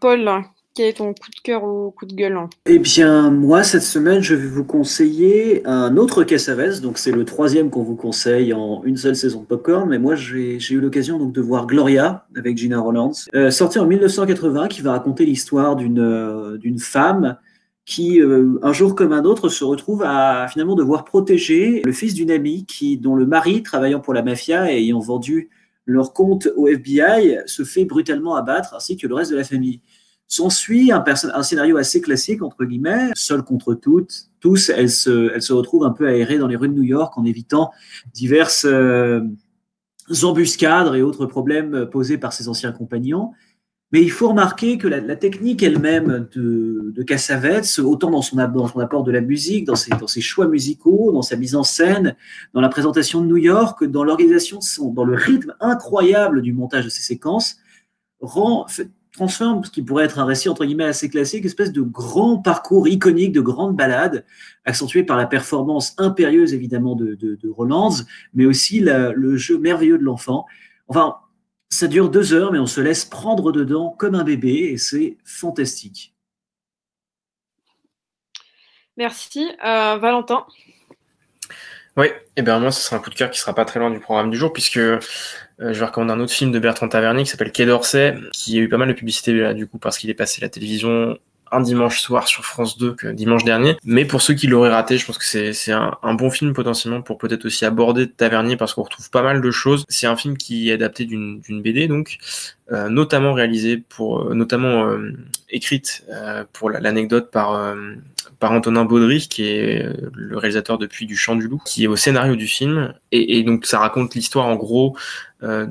[0.00, 0.44] Paul,
[0.78, 3.82] quel est ton coup de cœur ou coup de gueule hein Eh bien, moi, cette
[3.82, 6.80] semaine, je vais vous conseiller un autre Cassavetes.
[6.82, 9.88] Donc, c'est le troisième qu'on vous conseille en une seule saison de Popcorn.
[9.88, 13.86] Mais moi, j'ai eu l'occasion donc de voir Gloria avec Gina Rollands, euh, sorti en
[13.86, 17.38] 1980, qui va raconter l'histoire d'une euh, femme
[17.84, 22.14] qui, euh, un jour comme un autre, se retrouve à finalement devoir protéger le fils
[22.14, 25.50] d'une amie qui, dont le mari, travaillant pour la mafia et ayant vendu
[25.86, 29.80] leur compte au FBI, se fait brutalement abattre, ainsi que le reste de la famille.
[30.30, 35.54] S'ensuit un, scénario assez classique, entre guillemets, seule contre toutes, tous, elles se, elles se
[35.54, 37.70] retrouvent un peu aérées dans les rues de New York en évitant
[38.12, 39.22] diverses euh,
[40.22, 43.32] embuscades et autres problèmes posés par ses anciens compagnons.
[43.90, 48.80] Mais il faut remarquer que la, technique elle-même de, de autant dans son, dans son,
[48.80, 52.14] apport de la musique, dans ses, dans ses, choix musicaux, dans sa mise en scène,
[52.52, 54.58] dans la présentation de New York, dans l'organisation,
[54.92, 57.56] dans le rythme incroyable du montage de ses séquences,
[58.20, 58.66] rend,
[59.18, 62.38] transforme ce qui pourrait être un récit entre guillemets assez classique, une espèce de grand
[62.38, 64.24] parcours iconique, de grande balade,
[64.64, 68.04] accentué par la performance impérieuse évidemment de, de, de Rolands,
[68.34, 70.46] mais aussi la, le jeu merveilleux de l'enfant.
[70.86, 71.16] Enfin,
[71.68, 75.18] ça dure deux heures, mais on se laisse prendre dedans comme un bébé et c'est
[75.24, 76.14] fantastique.
[78.96, 79.50] Merci.
[79.64, 80.46] Euh, Valentin?
[81.96, 82.06] Oui,
[82.36, 84.00] et bien moi, ce sera un coup de cœur qui sera pas très loin du
[84.00, 84.80] programme du jour, puisque
[85.60, 88.58] euh, je vais recommander un autre film de Bertrand Tavernier qui s'appelle Quai d'Orsay, qui
[88.58, 91.18] a eu pas mal de publicité du coup, parce qu'il est passé à la télévision
[91.52, 93.76] un dimanche soir sur France 2 dimanche dernier.
[93.84, 97.02] Mais pour ceux qui l'auraient raté, je pense que c'est un, un, bon film potentiellement
[97.02, 99.84] pour peut-être aussi aborder Tavernier parce qu'on retrouve pas mal de choses.
[99.88, 102.18] C'est un film qui est adapté d'une BD donc,
[102.72, 105.12] euh, notamment réalisé pour, euh, notamment euh,
[105.50, 107.94] écrite euh, pour l'anecdote par euh,
[108.38, 109.84] par Antonin Baudry, qui est
[110.14, 112.94] le réalisateur depuis du Chant du Loup, qui est au scénario du film.
[113.10, 114.96] Et, et donc ça raconte l'histoire en gros.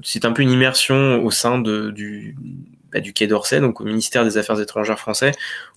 [0.03, 2.36] C'est un peu une immersion au sein de, du
[2.91, 5.34] bah, du Quai d'Orsay, donc au ministère des Affaires étrangères français,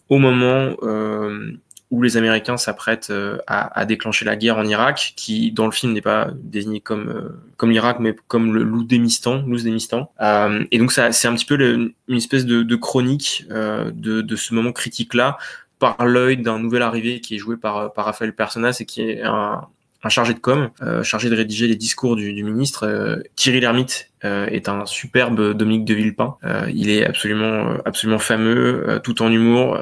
[0.08, 1.52] au moment euh,
[1.90, 5.72] où les Américains s'apprêtent euh, à, à, déclencher la guerre en Irak, qui dans le
[5.72, 10.12] film n'est pas désigné comme euh, comme l'Irak, mais comme le Loudémistan, Loudémistan.
[10.20, 14.20] Euh, et donc ça, c'est un petit peu une espèce de, de chronique euh, de,
[14.20, 15.36] de ce moment critique-là
[15.80, 19.22] par l'œil d'un nouvel arrivé qui est joué par, par Raphaël Personas et qui est
[19.24, 19.66] un,
[20.02, 22.86] un chargé de com, euh, chargé de rédiger les discours du, ministre.
[22.86, 26.36] Euh, Thierry Lhermitte euh, est un superbe Dominique de Villepin.
[26.44, 29.78] Euh, il est absolument, absolument fameux, tout en humour.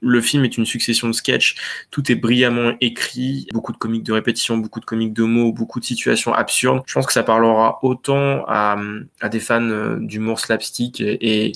[0.00, 1.56] le film est une succession de sketchs.
[1.90, 3.48] Tout est brillamment écrit.
[3.52, 6.82] Beaucoup de comiques de répétition, beaucoup de comiques de mots, beaucoup de situations absurdes.
[6.86, 8.76] Je pense que ça parlera autant à,
[9.28, 11.52] des fans d'humour slapstick et, et,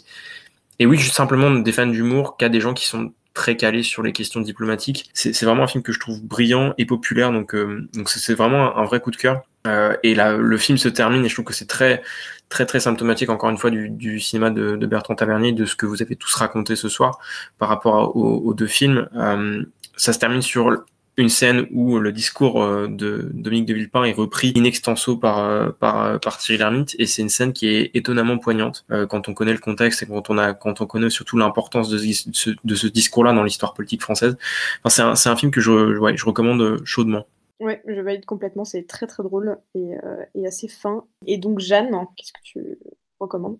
[0.80, 4.02] et oui, juste simplement des fans d'humour qu'à des gens qui sont très calé sur
[4.02, 5.10] les questions diplomatiques.
[5.14, 8.76] C'est vraiment un film que je trouve brillant et populaire, donc euh, donc c'est vraiment
[8.76, 9.42] un, vrai coup de cœur.
[9.66, 12.02] Euh, et là, le film se termine et je trouve que c'est très
[12.48, 15.76] très très symptomatique encore une fois du, du cinéma de, de, Bertrand Tavernier, de ce
[15.76, 17.18] que vous avez tous raconté ce soir
[17.58, 19.08] par rapport aux, aux deux films.
[19.16, 19.64] Euh,
[19.96, 20.84] ça se termine sur
[21.16, 25.38] une scène où le discours euh, de Dominique de Villepin est repris in extenso par,
[25.40, 29.28] euh, par, euh, par Thierry Lhermitte et c'est une scène qui est étonnamment poignante quand
[29.28, 32.86] on connaît le contexte et quand on a quand on connaît surtout l'importance de ce,
[32.86, 34.36] discours-là dans l'histoire politique française.
[34.82, 37.26] Enfin, c'est un, c'est un film que je, ouais, je recommande chaudement.
[37.60, 41.04] Ouais, je valide complètement, c'est très très drôle et assez fin.
[41.26, 42.78] Et donc Jeanne, qu'est-ce que tu
[43.20, 43.58] recommandes?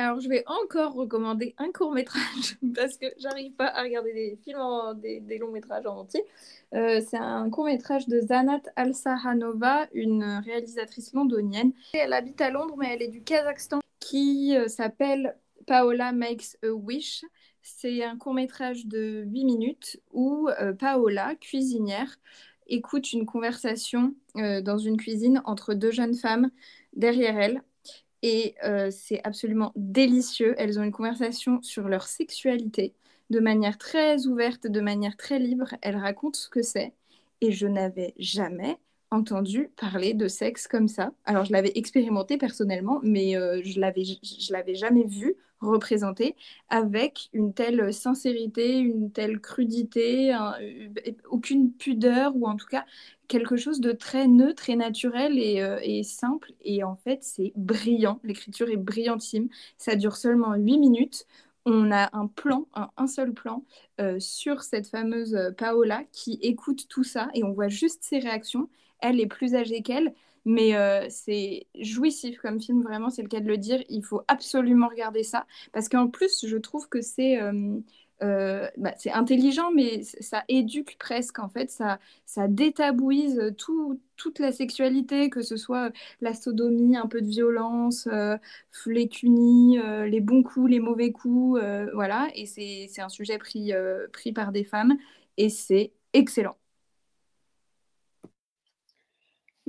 [0.00, 4.38] Alors, je vais encore recommander un court métrage parce que j'arrive pas à regarder des
[4.42, 4.58] films,
[4.98, 6.24] des, longs métrages en entier.
[6.74, 11.72] Euh, c'est un court métrage de Zanat Al-Sahanova, une réalisatrice londonienne.
[11.92, 15.36] Elle habite à Londres, mais elle est du Kazakhstan, qui euh, s'appelle
[15.66, 17.26] Paola Makes a Wish.
[17.60, 22.16] C'est un court métrage de 8 minutes où euh, Paola, cuisinière,
[22.66, 26.50] écoute une conversation dans une cuisine entre deux jeunes femmes
[26.94, 27.62] derrière elle
[28.22, 30.54] et euh, c'est absolument délicieux.
[30.58, 32.94] Elles ont une conversation sur leur sexualité
[33.30, 35.74] de manière très ouverte, de manière très libre.
[35.82, 36.92] Elles racontent ce que c'est.
[37.40, 38.78] Et je n'avais jamais
[39.10, 41.12] entendu parler de sexe comme ça.
[41.24, 46.36] Alors, je l'avais expérimenté personnellement, mais euh, je l'avais, je l'avais jamais vu représenté
[46.70, 50.54] avec une telle sincérité, une telle crudité, un,
[51.28, 52.84] aucune pudeur, ou en tout cas
[53.28, 56.52] quelque chose de très neutre et naturel et, euh, et simple.
[56.62, 58.20] Et en fait, c'est brillant.
[58.24, 59.48] L'écriture est brillantissime.
[59.76, 61.26] Ça dure seulement 8 minutes.
[61.66, 63.64] On a un plan, un, seul plan
[64.00, 68.70] euh, sur cette fameuse Paola qui écoute tout ça et on voit juste ses réactions.
[69.02, 73.40] Elle est plus âgée qu'elle, mais euh, c'est jouissif comme film, vraiment, c'est le cas
[73.40, 73.82] de le dire.
[73.88, 77.78] Il faut absolument regarder ça parce qu'en plus, je trouve que c'est euh,
[78.22, 81.98] euh, bah, intelligent, mais ça éduque presque, en fait, ça,
[82.48, 85.90] détabouise tout, toute la sexualité, que ce soit
[86.20, 88.08] la sodomie, un peu de violence,
[88.86, 91.60] les cunis, les bons coups, les mauvais coups,
[91.94, 93.72] voilà, et c'est un sujet pris,
[94.12, 94.96] pris par des femmes,
[95.38, 96.56] et c'est excellent.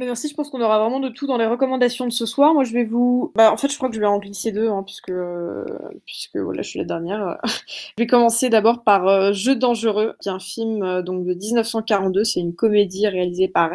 [0.01, 2.55] Mais merci, je pense qu'on aura vraiment de tout dans les recommandations de ce soir.
[2.55, 3.31] Moi, je vais vous...
[3.35, 5.63] Bah, en fait, je crois que je vais en glisser deux, hein, puisque, euh,
[6.07, 7.37] puisque voilà, je suis la dernière.
[7.45, 11.35] je vais commencer d'abord par euh, Jeu dangereux, qui est un film euh, donc, de
[11.35, 12.23] 1942.
[12.23, 13.69] C'est une comédie réalisée par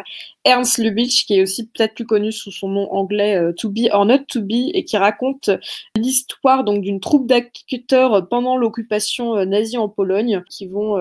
[0.47, 3.89] Ernst Lubitsch, qui est aussi peut-être plus connu sous son nom anglais euh, To Be
[3.91, 5.49] or Not To Be, et qui raconte
[5.95, 10.95] l'histoire donc d'une troupe d'acteurs pendant l'occupation nazie en Pologne, qui vont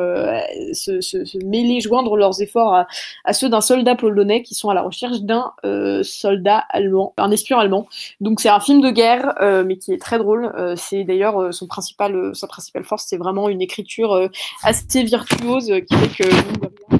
[0.72, 2.86] se, se, se, mêler, joindre leurs efforts à,
[3.24, 7.30] à ceux d'un soldat polonais qui sont à la recherche d'un euh, soldat allemand, un
[7.30, 7.86] espion allemand.
[8.20, 10.52] Donc c'est un film de guerre, euh, mais qui est très drôle.
[10.56, 14.28] Euh, c'est d'ailleurs son principal, sa principale force, c'est vraiment une écriture
[14.62, 16.95] assez virtuose qui fait que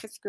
[0.00, 0.28] presque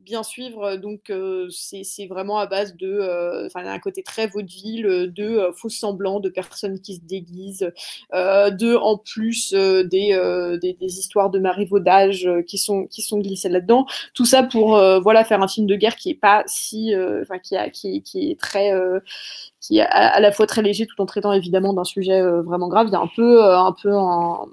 [0.00, 0.76] bien suivre.
[0.76, 1.12] Donc,
[1.50, 6.80] c'est vraiment à base de, enfin, un côté très vaudeville, de faux semblants, de personnes
[6.80, 7.70] qui se déguisent,
[8.12, 13.86] de en plus des, des, histoires de marivaudage qui sont qui sont glissées là-dedans.
[14.14, 17.56] Tout ça pour voilà faire un film de guerre qui est pas si, enfin, qui,
[17.56, 18.72] a, qui, qui est très
[19.60, 22.68] qui est à, à, la fois très léger tout en traitant évidemment d'un sujet vraiment
[22.68, 22.86] grave.
[22.88, 24.46] Il y a un peu un peu un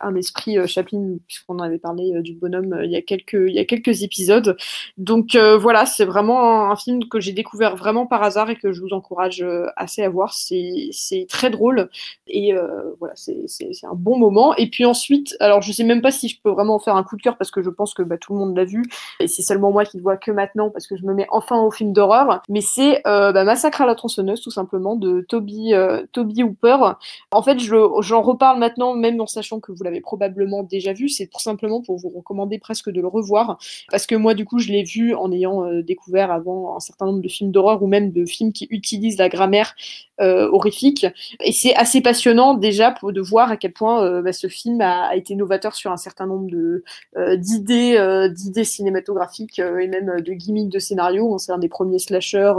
[0.00, 3.58] un esprit Chaplin, puisqu'on en avait parlé du bonhomme il, y a quelques, il y
[3.58, 4.56] a quelques épisodes.
[4.98, 8.80] Donc voilà, c'est vraiment un, film que j'ai découvert vraiment par hasard et que je
[8.80, 9.44] vous encourage
[9.76, 10.34] assez à voir.
[10.34, 11.88] C'est très drôle
[12.26, 12.52] et
[12.98, 14.54] voilà, c'est un bon moment.
[14.56, 17.16] Et puis ensuite, alors je sais même pas si je peux vraiment faire un coup
[17.16, 18.84] de cœur parce que je pense que bah, tout le monde l'a vu
[19.20, 21.60] et c'est seulement moi qui le vois que maintenant parce que je me mets enfin
[21.60, 22.42] au film d'horreur.
[22.48, 25.72] Mais c'est bah, Massacre à la tronçonneuse tout simplement de Toby,
[26.12, 26.76] Toby Hooper.
[27.30, 31.08] En fait, j'en reparle maintenant même en sachant que vous l'avez probablement déjà vu.
[31.08, 33.58] C'est tout simplement pour vous recommander presque de le revoir
[33.90, 37.20] parce que moi du coup je l'ai vu en ayant découvert avant un certain nombre
[37.20, 39.74] de films d'horreur ou même de films qui utilisent la grammaire
[40.13, 41.06] euh, horrifique.
[41.40, 44.80] Et c'est assez passionnant déjà pour, de voir à quel point euh, bah, ce film
[44.80, 46.48] a, été novateur sur un certain nombre
[47.16, 51.36] euh, d'idées, d'idées cinématographiques et même de gimmicks de scénario.
[51.38, 52.54] C'est un des premiers slashers,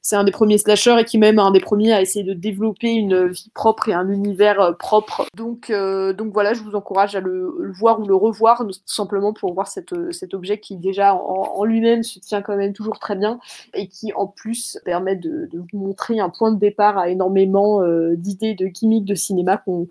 [0.00, 2.90] c'est un des premiers slashers et qui même un des premiers à essayer de développer
[2.90, 5.26] une vie propre et un univers propre.
[5.36, 9.54] Donc donc voilà, je vous encourage à le, voir ou le revoir tout simplement pour
[9.54, 9.92] voir cet
[10.34, 13.38] objet qui déjà en, en lui-même se tient quand même toujours très bien
[13.74, 17.82] et qui en plus permet de, de vous montrer un point de départ à énormément
[17.82, 19.88] euh, d'idées de gimmicks de cinéma qu'on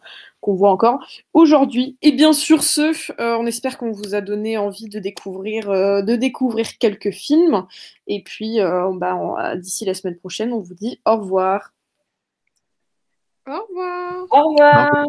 [0.54, 1.98] voit encore aujourd'hui.
[2.02, 6.02] Et bien sûr, ce, euh, on espère qu'on vous a donné envie de découvrir, euh,
[6.02, 7.66] de découvrir quelques films.
[8.08, 11.74] Et puis, bah, d'ici la semaine prochaine, on vous dit au revoir.
[13.48, 14.26] Au revoir.
[14.30, 15.06] Au revoir.